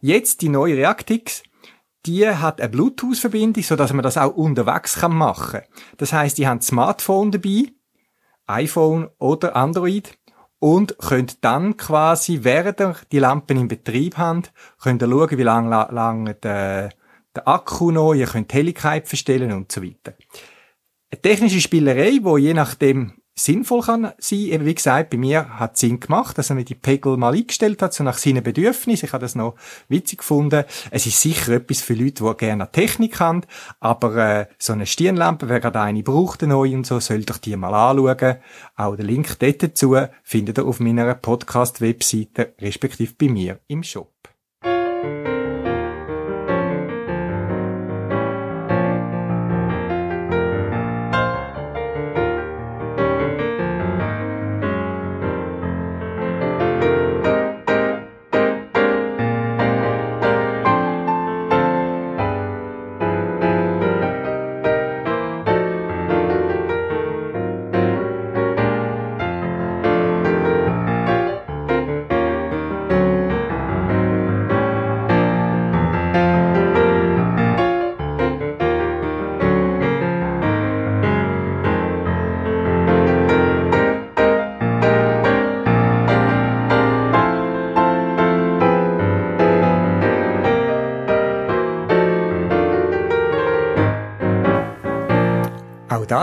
Jetzt 0.00 0.42
die 0.42 0.48
neue 0.48 0.76
Reactix, 0.76 1.42
die 2.06 2.26
hat 2.26 2.60
eine 2.60 2.70
Bluetooth-Verbindung, 2.70 3.62
so 3.62 3.76
dass 3.76 3.92
man 3.92 4.02
das 4.02 4.16
auch 4.16 4.34
unterwegs 4.34 4.96
kann 4.96 5.14
machen. 5.14 5.60
Das 5.98 6.12
heißt, 6.12 6.38
die 6.38 6.46
haben 6.46 6.58
ein 6.58 6.62
Smartphone 6.62 7.30
dabei, 7.30 7.66
iPhone 8.46 9.08
oder 9.18 9.56
Android 9.56 10.16
und 10.58 10.98
könnt 10.98 11.44
dann 11.44 11.76
quasi, 11.76 12.40
während 12.42 12.80
ihr 12.80 12.96
die 13.12 13.18
Lampen 13.18 13.58
in 13.58 13.68
Betrieb 13.68 14.16
habt, 14.16 14.52
könnt 14.80 15.02
ihr 15.02 15.08
schauen, 15.08 15.38
wie 15.38 15.42
lange 15.42 15.70
lang 15.70 16.34
der, 16.42 16.90
der 17.34 17.48
Akku 17.48 17.90
noch, 17.90 18.14
ihr 18.14 18.26
könnt 18.26 18.52
die 18.52 18.56
Helligkeit 18.56 19.06
verstellen 19.06 19.52
und 19.52 19.70
so 19.70 19.82
weiter. 19.82 20.14
Eine 21.10 21.20
technische 21.20 21.60
Spielerei, 21.60 22.18
wo 22.22 22.36
je 22.36 22.54
nachdem 22.54 23.12
sinnvoll 23.38 23.82
kann 23.82 24.12
sein. 24.18 24.38
Eben 24.38 24.64
wie 24.64 24.74
gesagt, 24.74 25.10
bei 25.10 25.16
mir 25.18 25.58
hat 25.58 25.74
es 25.74 25.80
Sinn 25.80 26.00
gemacht, 26.00 26.38
dass 26.38 26.50
er 26.50 26.56
mir 26.56 26.64
die 26.64 26.74
Pegel 26.74 27.16
mal 27.16 27.34
eingestellt 27.34 27.82
hat, 27.82 27.92
so 27.94 28.02
nach 28.02 28.18
seinen 28.18 28.42
Bedürfnissen. 28.42 29.06
Ich 29.06 29.12
habe 29.12 29.22
das 29.22 29.34
noch 29.34 29.54
witzig 29.88 30.18
gefunden. 30.18 30.64
Es 30.90 31.06
ist 31.06 31.20
sicher 31.20 31.52
etwas 31.52 31.80
für 31.82 31.94
Leute, 31.94 32.24
die 32.24 32.36
gerne 32.36 32.70
Technik 32.72 33.20
haben, 33.20 33.42
aber 33.78 34.16
äh, 34.16 34.46
so 34.58 34.72
eine 34.72 34.86
Stirnlampe, 34.86 35.48
wer 35.48 35.60
gerade 35.60 35.80
eine 35.80 36.02
braucht, 36.02 36.42
eine 36.42 36.54
neue 36.54 36.74
und 36.74 36.86
so, 36.86 36.98
soll 36.98 37.24
doch 37.24 37.38
die 37.38 37.56
mal 37.56 37.74
anschauen. 37.74 38.36
Auch 38.76 38.96
den 38.96 39.06
Link 39.06 39.38
dort 39.38 39.62
dazu 39.62 39.96
findet 40.22 40.58
ihr 40.58 40.64
auf 40.64 40.80
meiner 40.80 41.14
Podcast-Webseite, 41.14 42.54
respektive 42.60 43.14
bei 43.18 43.28
mir 43.28 43.60
im 43.68 43.82
Shop. 43.82 44.15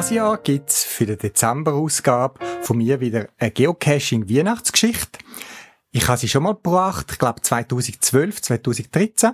Dieses 0.03 0.17
Jahr 0.17 0.37
gibt's 0.37 0.83
für 0.83 1.05
die 1.05 1.15
Dezemberausgabe 1.15 2.37
von 2.61 2.77
mir 2.77 2.99
wieder 2.99 3.29
eine 3.37 3.51
Geocaching-Weihnachtsgeschichte. 3.51 5.19
Ich 5.91 6.09
habe 6.09 6.17
sie 6.17 6.27
schon 6.27 6.43
mal 6.43 6.55
gebracht, 6.55 7.07
ich 7.13 7.19
glaube 7.19 7.41
2012, 7.41 8.41
2013. 8.41 9.31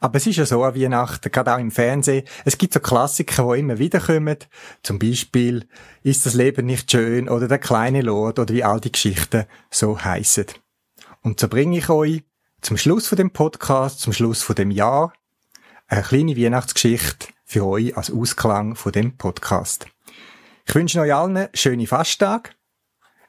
Aber 0.00 0.16
es 0.16 0.26
ist 0.26 0.36
ja 0.36 0.46
so 0.46 0.64
an 0.64 0.74
Weihnachten, 0.74 1.30
gerade 1.30 1.54
auch 1.54 1.58
im 1.58 1.70
Fernsehen. 1.70 2.26
Es 2.46 2.56
gibt 2.56 2.72
so 2.72 2.80
Klassiker, 2.80 3.52
die 3.52 3.60
immer 3.60 3.78
wieder 3.78 4.00
kommen. 4.00 4.38
Zum 4.82 4.98
Beispiel, 4.98 5.68
ist 6.02 6.24
das 6.24 6.32
Leben 6.32 6.64
nicht 6.64 6.90
schön? 6.90 7.28
Oder 7.28 7.46
der 7.46 7.58
kleine 7.58 8.00
Lord 8.00 8.38
oder 8.38 8.54
wie 8.54 8.64
all 8.64 8.80
die 8.80 8.92
Geschichten 8.92 9.44
so 9.70 10.02
heissen. 10.02 10.46
Und 11.20 11.38
so 11.38 11.48
bringe 11.48 11.76
ich 11.76 11.90
euch 11.90 12.22
zum 12.62 12.78
Schluss 12.78 13.08
von 13.08 13.16
dem 13.16 13.30
Podcast, 13.30 14.00
zum 14.00 14.14
Schluss 14.14 14.40
von 14.40 14.56
dem 14.56 14.70
Jahr, 14.70 15.12
eine 15.86 16.02
kleine 16.02 16.34
Weihnachtsgeschichte 16.34 17.28
für 17.44 17.66
euch 17.66 17.94
als 17.94 18.10
Ausklang 18.10 18.74
von 18.74 18.92
dem 18.92 19.18
Podcast. 19.18 19.86
Ich 20.68 20.74
wünsche 20.74 21.00
euch 21.00 21.14
allen 21.14 21.48
schöne 21.54 21.86
Fasttage, 21.86 22.50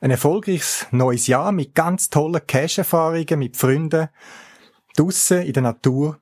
ein 0.01 0.11
erfolgreiches 0.11 0.87
neues 0.91 1.27
Jahr 1.27 1.53
mit 1.53 1.73
ganz 1.73 2.09
tollen 2.09 2.45
Cash-Erfahrungen 2.45 3.39
mit 3.39 3.55
Freunden, 3.55 4.09
draussen 4.97 5.43
in 5.43 5.53
der 5.53 5.63
Natur 5.63 6.19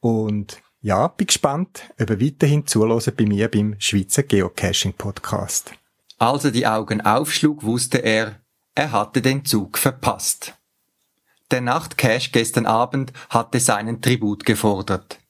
und 0.00 0.60
ja, 0.82 1.08
bin 1.08 1.28
gespannt, 1.28 1.88
ob 1.98 2.10
ihr 2.10 2.20
weiterhin 2.20 2.66
zuhören 2.66 3.14
bei 3.16 3.24
mir 3.24 3.50
beim 3.50 3.76
Schweizer 3.78 4.22
Geocaching 4.22 4.92
Podcast. 4.92 5.72
Als 6.18 6.44
er 6.44 6.50
die 6.50 6.66
Augen 6.66 7.00
aufschlug, 7.00 7.62
wusste 7.62 7.96
er, 7.96 8.38
er 8.74 8.92
hatte 8.92 9.22
den 9.22 9.46
Zug 9.46 9.78
verpasst. 9.78 10.58
Der 11.50 11.62
Nachtcache 11.62 12.28
gestern 12.32 12.66
Abend 12.66 13.14
hatte 13.30 13.60
seinen 13.60 14.02
Tribut 14.02 14.44
gefordert. 14.44 15.20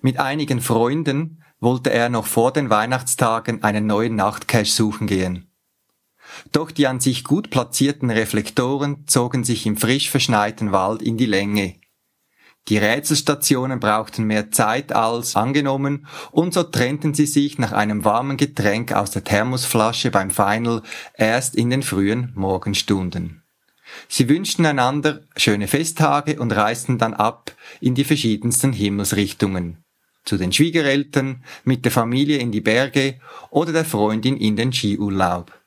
Mit 0.00 0.18
einigen 0.18 0.62
Freunden 0.62 1.44
wollte 1.60 1.90
er 1.90 2.08
noch 2.08 2.26
vor 2.26 2.52
den 2.52 2.70
Weihnachtstagen 2.70 3.62
einen 3.62 3.86
neuen 3.86 4.16
Nachtcache 4.16 4.64
suchen 4.64 5.06
gehen. 5.06 5.50
Doch 6.52 6.70
die 6.70 6.86
an 6.86 7.00
sich 7.00 7.24
gut 7.24 7.50
platzierten 7.50 8.10
Reflektoren 8.10 9.06
zogen 9.06 9.44
sich 9.44 9.66
im 9.66 9.76
frisch 9.76 10.10
verschneiten 10.10 10.72
Wald 10.72 11.02
in 11.02 11.16
die 11.16 11.26
Länge. 11.26 11.76
Die 12.68 12.76
Rätselstationen 12.76 13.80
brauchten 13.80 14.24
mehr 14.24 14.50
Zeit 14.50 14.92
als 14.92 15.36
angenommen 15.36 16.06
und 16.30 16.52
so 16.52 16.64
trennten 16.64 17.14
sie 17.14 17.24
sich 17.24 17.58
nach 17.58 17.72
einem 17.72 18.04
warmen 18.04 18.36
Getränk 18.36 18.92
aus 18.92 19.10
der 19.10 19.24
Thermosflasche 19.24 20.10
beim 20.10 20.30
Final 20.30 20.82
erst 21.14 21.56
in 21.56 21.70
den 21.70 21.82
frühen 21.82 22.32
Morgenstunden. 22.34 23.42
Sie 24.06 24.28
wünschten 24.28 24.66
einander 24.66 25.22
schöne 25.34 25.66
Festtage 25.66 26.38
und 26.38 26.52
reisten 26.52 26.98
dann 26.98 27.14
ab 27.14 27.52
in 27.80 27.94
die 27.94 28.04
verschiedensten 28.04 28.74
Himmelsrichtungen. 28.74 29.82
Zu 30.28 30.36
den 30.36 30.52
Schwiegereltern, 30.52 31.42
mit 31.64 31.86
der 31.86 31.90
Familie 31.90 32.36
in 32.36 32.52
die 32.52 32.60
Berge 32.60 33.18
oder 33.48 33.72
der 33.72 33.86
Freundin 33.86 34.36
in 34.36 34.56
den 34.56 34.74
Skiurlaub. 34.74 35.58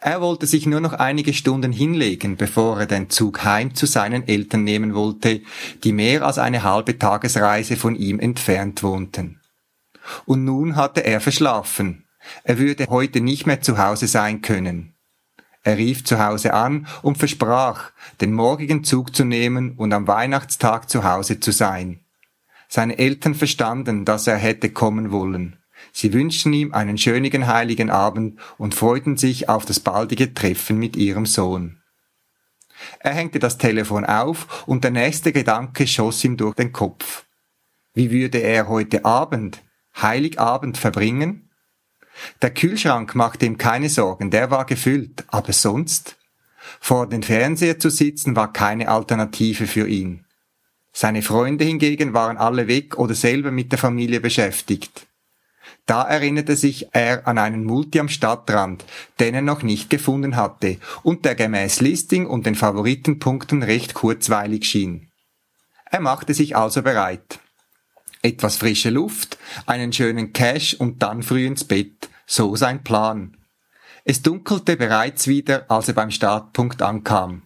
Er 0.00 0.20
wollte 0.20 0.46
sich 0.46 0.64
nur 0.64 0.78
noch 0.78 0.92
einige 0.92 1.34
Stunden 1.34 1.72
hinlegen, 1.72 2.36
bevor 2.36 2.78
er 2.78 2.86
den 2.86 3.10
Zug 3.10 3.42
heim 3.42 3.74
zu 3.74 3.86
seinen 3.86 4.28
Eltern 4.28 4.62
nehmen 4.62 4.94
wollte, 4.94 5.40
die 5.82 5.92
mehr 5.92 6.22
als 6.22 6.38
eine 6.38 6.62
halbe 6.62 7.00
Tagesreise 7.00 7.74
von 7.74 7.96
ihm 7.96 8.20
entfernt 8.20 8.84
wohnten. 8.84 9.40
Und 10.24 10.44
nun 10.44 10.76
hatte 10.76 11.02
er 11.02 11.20
verschlafen. 11.20 12.06
Er 12.44 12.60
würde 12.60 12.86
heute 12.88 13.20
nicht 13.20 13.44
mehr 13.44 13.60
zu 13.60 13.76
Hause 13.76 14.06
sein 14.06 14.40
können. 14.40 14.94
Er 15.64 15.78
rief 15.78 16.04
zu 16.04 16.24
Hause 16.24 16.54
an 16.54 16.86
und 17.02 17.18
versprach, 17.18 17.90
den 18.20 18.34
morgigen 18.34 18.84
Zug 18.84 19.16
zu 19.16 19.24
nehmen 19.24 19.72
und 19.72 19.92
am 19.92 20.06
Weihnachtstag 20.06 20.88
zu 20.88 21.02
Hause 21.02 21.40
zu 21.40 21.50
sein. 21.50 22.04
Seine 22.68 22.98
Eltern 22.98 23.34
verstanden, 23.34 24.04
dass 24.04 24.26
er 24.26 24.36
hätte 24.36 24.70
kommen 24.70 25.10
wollen. 25.10 25.58
Sie 25.92 26.12
wünschten 26.12 26.52
ihm 26.52 26.74
einen 26.74 26.98
schönen 26.98 27.46
heiligen 27.46 27.90
Abend 27.90 28.38
und 28.58 28.74
freuten 28.74 29.16
sich 29.16 29.48
auf 29.48 29.64
das 29.64 29.80
baldige 29.80 30.34
Treffen 30.34 30.78
mit 30.78 30.96
ihrem 30.96 31.24
Sohn. 31.24 31.80
Er 33.00 33.12
hängte 33.12 33.38
das 33.38 33.58
Telefon 33.58 34.04
auf 34.04 34.66
und 34.66 34.84
der 34.84 34.90
nächste 34.90 35.32
Gedanke 35.32 35.86
schoss 35.86 36.22
ihm 36.24 36.36
durch 36.36 36.54
den 36.54 36.72
Kopf. 36.72 37.24
Wie 37.94 38.10
würde 38.10 38.38
er 38.38 38.68
heute 38.68 39.04
Abend, 39.04 39.62
Heiligabend 40.00 40.78
verbringen? 40.78 41.50
Der 42.42 42.52
Kühlschrank 42.52 43.14
machte 43.14 43.46
ihm 43.46 43.58
keine 43.58 43.88
Sorgen, 43.88 44.30
der 44.30 44.50
war 44.50 44.66
gefüllt, 44.66 45.24
aber 45.28 45.52
sonst? 45.52 46.16
Vor 46.80 47.08
den 47.08 47.22
Fernseher 47.22 47.78
zu 47.78 47.90
sitzen 47.90 48.36
war 48.36 48.52
keine 48.52 48.88
Alternative 48.88 49.66
für 49.66 49.88
ihn. 49.88 50.24
Seine 51.00 51.22
Freunde 51.22 51.64
hingegen 51.64 52.12
waren 52.12 52.38
alle 52.38 52.66
weg 52.66 52.98
oder 52.98 53.14
selber 53.14 53.52
mit 53.52 53.70
der 53.70 53.78
Familie 53.78 54.18
beschäftigt. 54.18 55.06
Da 55.86 56.02
erinnerte 56.02 56.56
sich 56.56 56.88
er 56.90 57.24
an 57.28 57.38
einen 57.38 57.62
Multi 57.62 58.00
am 58.00 58.08
Stadtrand, 58.08 58.84
den 59.20 59.32
er 59.32 59.42
noch 59.42 59.62
nicht 59.62 59.90
gefunden 59.90 60.34
hatte 60.34 60.78
und 61.04 61.24
der 61.24 61.36
gemäß 61.36 61.80
Listing 61.82 62.26
und 62.26 62.46
den 62.46 62.56
Favoritenpunkten 62.56 63.62
recht 63.62 63.94
kurzweilig 63.94 64.64
schien. 64.64 65.08
Er 65.84 66.00
machte 66.00 66.34
sich 66.34 66.56
also 66.56 66.82
bereit. 66.82 67.38
Etwas 68.22 68.56
frische 68.56 68.90
Luft, 68.90 69.38
einen 69.66 69.92
schönen 69.92 70.32
Cash 70.32 70.74
und 70.74 71.00
dann 71.00 71.22
früh 71.22 71.46
ins 71.46 71.62
Bett, 71.62 72.10
so 72.26 72.56
sein 72.56 72.82
Plan. 72.82 73.36
Es 74.04 74.22
dunkelte 74.22 74.76
bereits 74.76 75.28
wieder, 75.28 75.70
als 75.70 75.86
er 75.86 75.94
beim 75.94 76.10
Startpunkt 76.10 76.82
ankam. 76.82 77.42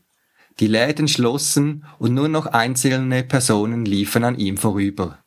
Die 0.61 0.67
Läden 0.67 1.09
schlossen 1.09 1.85
und 1.99 2.15
nur 2.15 2.29
noch 2.29 2.47
einzelne 2.47 3.23
Personen 3.25 3.85
liefen 3.85 4.25
an 4.25 4.38
ihm 4.38 4.57
vorüber. 4.57 5.19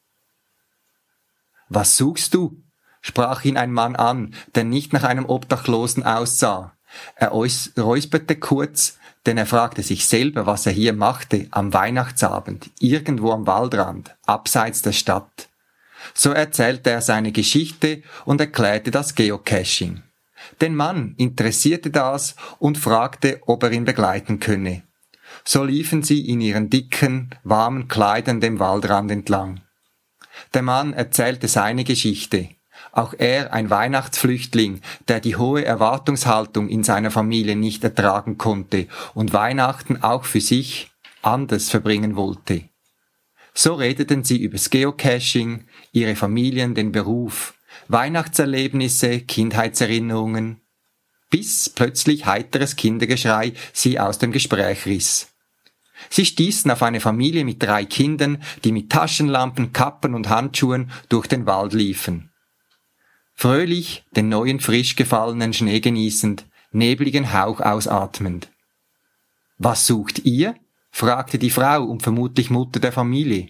Was 1.69 1.97
suchst 1.97 2.33
du? 2.33 2.61
sprach 3.01 3.43
ihn 3.45 3.57
ein 3.57 3.71
Mann 3.71 3.95
an, 3.95 4.33
der 4.55 4.63
nicht 4.63 4.91
nach 4.93 5.03
einem 5.03 5.25
Obdachlosen 5.25 6.03
aussah. 6.03 6.73
Er 7.15 7.29
räusperte 7.29 8.35
kurz, 8.35 8.97
denn 9.25 9.37
er 9.37 9.45
fragte 9.45 9.83
sich 9.83 10.07
selber, 10.07 10.45
was 10.45 10.65
er 10.65 10.71
hier 10.71 10.93
machte 10.93 11.47
am 11.51 11.73
Weihnachtsabend, 11.73 12.69
irgendwo 12.79 13.31
am 13.31 13.45
Waldrand, 13.47 14.15
abseits 14.25 14.81
der 14.81 14.91
Stadt. 14.91 15.49
So 16.13 16.31
erzählte 16.31 16.91
er 16.91 17.01
seine 17.01 17.31
Geschichte 17.31 18.03
und 18.25 18.39
erklärte 18.39 18.91
das 18.91 19.15
Geocaching. 19.15 20.03
Den 20.61 20.75
Mann 20.75 21.15
interessierte 21.17 21.89
das 21.89 22.35
und 22.59 22.77
fragte, 22.77 23.41
ob 23.45 23.63
er 23.63 23.71
ihn 23.71 23.85
begleiten 23.85 24.39
könne. 24.39 24.83
So 25.47 25.63
liefen 25.63 26.01
sie 26.01 26.27
in 26.27 26.41
ihren 26.41 26.69
dicken, 26.69 27.29
warmen 27.43 27.87
Kleidern 27.87 28.41
dem 28.41 28.59
Waldrand 28.59 29.11
entlang. 29.11 29.61
Der 30.53 30.63
Mann 30.63 30.93
erzählte 30.93 31.47
seine 31.47 31.83
Geschichte. 31.83 32.49
Auch 32.91 33.13
er 33.17 33.53
ein 33.53 33.69
Weihnachtsflüchtling, 33.69 34.81
der 35.07 35.19
die 35.19 35.35
hohe 35.35 35.63
Erwartungshaltung 35.63 36.67
in 36.67 36.83
seiner 36.83 37.11
Familie 37.11 37.55
nicht 37.55 37.83
ertragen 37.83 38.37
konnte 38.37 38.87
und 39.13 39.33
Weihnachten 39.33 40.01
auch 40.01 40.25
für 40.25 40.41
sich 40.41 40.91
anders 41.21 41.69
verbringen 41.69 42.15
wollte. 42.15 42.63
So 43.53 43.75
redeten 43.75 44.23
sie 44.23 44.41
übers 44.41 44.69
Geocaching, 44.69 45.65
ihre 45.91 46.15
Familien, 46.15 46.75
den 46.75 46.91
Beruf, 46.91 47.53
Weihnachtserlebnisse, 47.87 49.21
Kindheitserinnerungen, 49.21 50.61
bis 51.29 51.69
plötzlich 51.69 52.25
heiteres 52.25 52.75
Kindergeschrei 52.75 53.53
sie 53.73 53.99
aus 53.99 54.19
dem 54.19 54.31
Gespräch 54.31 54.85
riss. 54.85 55.34
Sie 56.09 56.25
stießen 56.25 56.69
auf 56.71 56.83
eine 56.83 56.99
Familie 56.99 57.45
mit 57.45 57.61
drei 57.61 57.85
Kindern, 57.85 58.41
die 58.63 58.71
mit 58.71 58.91
Taschenlampen, 58.91 59.73
Kappen 59.73 60.13
und 60.13 60.29
Handschuhen 60.29 60.91
durch 61.09 61.27
den 61.27 61.45
Wald 61.45 61.73
liefen. 61.73 62.31
Fröhlich 63.33 64.05
den 64.15 64.29
neuen 64.29 64.59
frisch 64.59 64.95
gefallenen 64.95 65.53
Schnee 65.53 65.81
genießend, 65.81 66.45
nebligen 66.71 67.33
Hauch 67.33 67.59
ausatmend. 67.59 68.49
Was 69.57 69.87
sucht 69.87 70.19
ihr? 70.25 70.55
fragte 70.91 71.37
die 71.37 71.49
Frau 71.49 71.83
und 71.83 72.03
vermutlich 72.03 72.49
Mutter 72.49 72.79
der 72.79 72.93
Familie. 72.93 73.49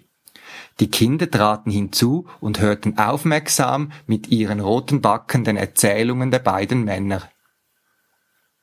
Die 0.79 0.89
Kinder 0.89 1.29
traten 1.29 1.71
hinzu 1.71 2.27
und 2.39 2.59
hörten 2.59 2.97
aufmerksam 2.97 3.91
mit 4.07 4.27
ihren 4.29 4.59
roten 4.59 5.01
Backen 5.01 5.43
den 5.43 5.57
Erzählungen 5.57 6.31
der 6.31 6.39
beiden 6.39 6.83
Männer. 6.83 7.29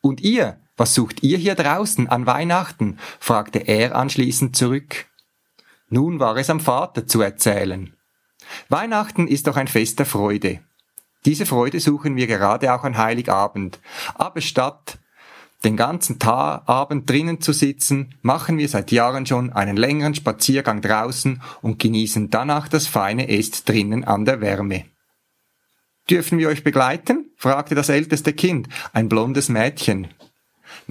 Und 0.00 0.20
ihr, 0.20 0.59
was 0.76 0.94
sucht 0.94 1.22
ihr 1.22 1.38
hier 1.38 1.54
draußen 1.54 2.08
an 2.08 2.26
Weihnachten? 2.26 2.98
fragte 3.20 3.58
er 3.61 3.94
anschließend 3.94 4.56
zurück. 4.56 5.06
Nun 5.88 6.20
war 6.20 6.37
es 6.37 6.48
am 6.48 6.61
Vater 6.61 7.06
zu 7.06 7.20
erzählen. 7.20 7.94
Weihnachten 8.68 9.28
ist 9.28 9.46
doch 9.46 9.56
ein 9.56 9.68
Fest 9.68 9.98
der 9.98 10.06
Freude. 10.06 10.61
Diese 11.24 11.46
Freude 11.46 11.78
suchen 11.78 12.16
wir 12.16 12.26
gerade 12.26 12.72
auch 12.74 12.85
an 12.85 12.96
Heiligabend. 12.96 13.80
Aber 14.14 14.40
statt 14.40 14.98
den 15.64 15.76
ganzen 15.76 16.18
Tag, 16.18 16.68
Abend 16.68 17.08
drinnen 17.08 17.40
zu 17.40 17.52
sitzen, 17.52 18.14
machen 18.22 18.58
wir 18.58 18.68
seit 18.68 18.90
Jahren 18.90 19.26
schon 19.26 19.52
einen 19.52 19.76
längeren 19.76 20.14
Spaziergang 20.14 20.80
draußen 20.80 21.40
und 21.61 21.78
genießen 21.78 22.30
danach 22.30 22.66
das 22.66 22.88
feine 22.88 23.28
Est 23.28 23.68
drinnen 23.68 24.02
an 24.04 24.24
der 24.24 24.40
Wärme. 24.40 24.87
Dürfen 26.11 26.38
wir 26.38 26.48
euch 26.48 26.64
begleiten? 26.64 27.30
fragte 27.37 27.76
das 27.76 27.88
älteste 27.88 28.32
Kind, 28.32 28.68
ein 28.92 29.08
blondes 29.08 29.48
Mädchen. 29.48 30.08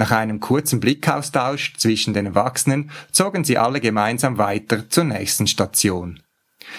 Nach 0.01 0.09
einem 0.09 0.39
kurzen 0.39 0.79
Blickaustausch 0.79 1.75
zwischen 1.77 2.15
den 2.15 2.25
Erwachsenen 2.25 2.89
zogen 3.11 3.43
sie 3.43 3.59
alle 3.59 3.79
gemeinsam 3.79 4.39
weiter 4.39 4.89
zur 4.89 5.03
nächsten 5.03 5.45
Station. 5.45 6.23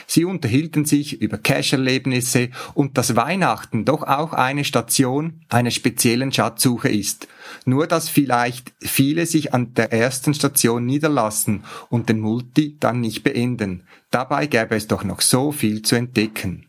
Sie 0.08 0.24
unterhielten 0.24 0.86
sich 0.86 1.22
über 1.22 1.38
Cash-Erlebnisse 1.38 2.50
und 2.74 2.98
dass 2.98 3.14
Weihnachten 3.14 3.84
doch 3.84 4.02
auch 4.02 4.32
eine 4.32 4.64
Station 4.64 5.40
einer 5.48 5.70
speziellen 5.70 6.32
Schatzsuche 6.32 6.88
ist. 6.88 7.28
Nur 7.64 7.86
dass 7.86 8.08
vielleicht 8.08 8.72
viele 8.80 9.24
sich 9.26 9.54
an 9.54 9.72
der 9.74 9.92
ersten 9.92 10.34
Station 10.34 10.84
niederlassen 10.84 11.62
und 11.90 12.08
den 12.08 12.18
Multi 12.18 12.76
dann 12.80 13.00
nicht 13.00 13.22
beenden. 13.22 13.86
Dabei 14.10 14.48
gäbe 14.48 14.74
es 14.74 14.88
doch 14.88 15.04
noch 15.04 15.20
so 15.20 15.52
viel 15.52 15.82
zu 15.82 15.94
entdecken. 15.94 16.66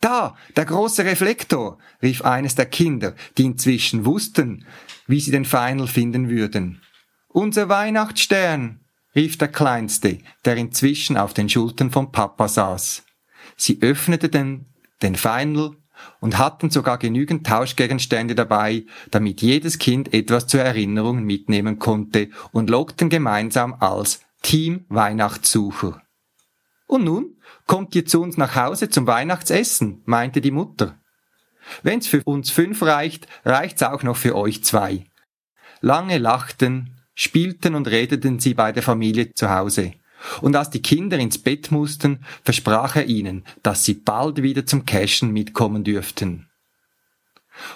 Da, 0.00 0.36
der 0.56 0.64
große 0.64 1.04
Reflektor, 1.04 1.78
rief 2.02 2.22
eines 2.22 2.56
der 2.56 2.66
Kinder, 2.66 3.14
die 3.38 3.44
inzwischen 3.44 4.04
wussten, 4.04 4.66
wie 5.06 5.20
sie 5.20 5.30
den 5.30 5.44
Final 5.44 5.86
finden 5.86 6.28
würden. 6.28 6.82
Unser 7.28 7.68
Weihnachtsstern, 7.68 8.80
rief 9.14 9.38
der 9.38 9.48
Kleinste, 9.48 10.18
der 10.44 10.56
inzwischen 10.56 11.16
auf 11.16 11.34
den 11.34 11.48
Schultern 11.48 11.90
von 11.90 12.12
Papa 12.12 12.48
saß. 12.48 13.04
Sie 13.56 13.80
öffneten 13.80 14.66
den 15.02 15.16
Final 15.16 15.76
und 16.20 16.38
hatten 16.38 16.70
sogar 16.70 16.98
genügend 16.98 17.46
Tauschgegenstände 17.46 18.34
dabei, 18.34 18.84
damit 19.10 19.42
jedes 19.42 19.78
Kind 19.78 20.12
etwas 20.12 20.46
zur 20.46 20.60
Erinnerung 20.60 21.22
mitnehmen 21.22 21.78
konnte 21.78 22.30
und 22.52 22.70
lockten 22.70 23.08
gemeinsam 23.08 23.74
als 23.74 24.22
Team 24.42 24.84
Weihnachtssucher. 24.88 26.02
Und 26.86 27.04
nun 27.04 27.36
kommt 27.66 27.94
ihr 27.94 28.04
zu 28.06 28.22
uns 28.22 28.36
nach 28.36 28.56
Hause 28.56 28.90
zum 28.90 29.06
Weihnachtsessen, 29.06 30.02
meinte 30.04 30.40
die 30.40 30.50
Mutter. 30.50 31.00
Wenn's 31.82 32.06
für 32.06 32.22
uns 32.24 32.50
fünf 32.50 32.82
reicht, 32.82 33.26
reicht's 33.44 33.82
auch 33.82 34.02
noch 34.02 34.16
für 34.16 34.36
euch 34.36 34.64
zwei. 34.64 35.06
Lange 35.80 36.18
lachten, 36.18 36.96
spielten 37.14 37.74
und 37.74 37.88
redeten 37.88 38.38
sie 38.38 38.54
bei 38.54 38.72
der 38.72 38.82
Familie 38.82 39.32
zu 39.34 39.50
Hause. 39.50 39.92
Und 40.40 40.56
als 40.56 40.70
die 40.70 40.82
Kinder 40.82 41.18
ins 41.18 41.38
Bett 41.38 41.70
mussten, 41.70 42.24
versprach 42.42 42.96
er 42.96 43.06
ihnen, 43.06 43.44
dass 43.62 43.84
sie 43.84 43.94
bald 43.94 44.42
wieder 44.42 44.64
zum 44.64 44.86
Cashen 44.86 45.32
mitkommen 45.32 45.84
dürften. 45.84 46.48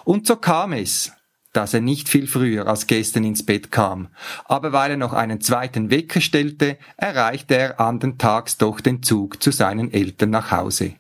Und 0.05 0.27
so 0.27 0.37
kam 0.37 0.73
es, 0.73 1.13
dass 1.53 1.75
er 1.75 1.81
nicht 1.81 2.09
viel 2.09 2.27
früher 2.27 2.67
als 2.67 2.87
gestern 2.87 3.25
ins 3.25 3.45
Bett 3.45 3.71
kam, 3.71 4.09
aber 4.45 4.73
weil 4.73 4.93
er 4.93 4.97
noch 4.97 5.13
einen 5.13 5.41
zweiten 5.41 5.91
Wecker 5.91 6.21
stellte, 6.21 6.79
erreichte 6.97 7.57
er 7.57 7.81
andern 7.81 8.19
Tags 8.19 8.57
doch 8.57 8.81
den 8.81 9.03
Zug 9.03 9.43
zu 9.43 9.51
seinen 9.51 9.93
Eltern 9.93 10.31
nach 10.31 10.51
Hause 10.51 10.95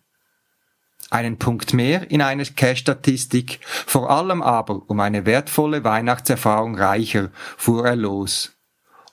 einen 1.10 1.38
Punkt 1.38 1.74
mehr 1.74 2.10
in 2.10 2.22
einer 2.22 2.44
Cash-Statistik, 2.44 3.60
vor 3.64 4.10
allem 4.10 4.42
aber 4.42 4.82
um 4.88 5.00
eine 5.00 5.26
wertvolle 5.26 5.84
Weihnachtserfahrung 5.84 6.76
reicher, 6.76 7.30
fuhr 7.56 7.86
er 7.86 7.96
los. 7.96 8.52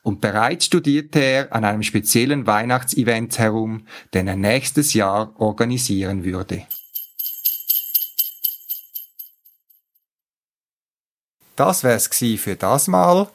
Und 0.03 0.21
bereits 0.21 0.65
studierte 0.65 1.19
er 1.19 1.53
an 1.53 1.65
einem 1.65 1.81
speziellen 1.81 2.45
Weihnachtsevent 2.45 3.39
herum, 3.39 3.87
den 4.13 4.27
er 4.27 4.35
nächstes 4.35 4.93
Jahr 4.93 5.33
organisieren 5.39 6.23
würde. 6.23 6.67
Das 11.55 11.83
wär's 11.83 12.09
für 12.37 12.55
das 12.55 12.87
Mal. 12.87 13.27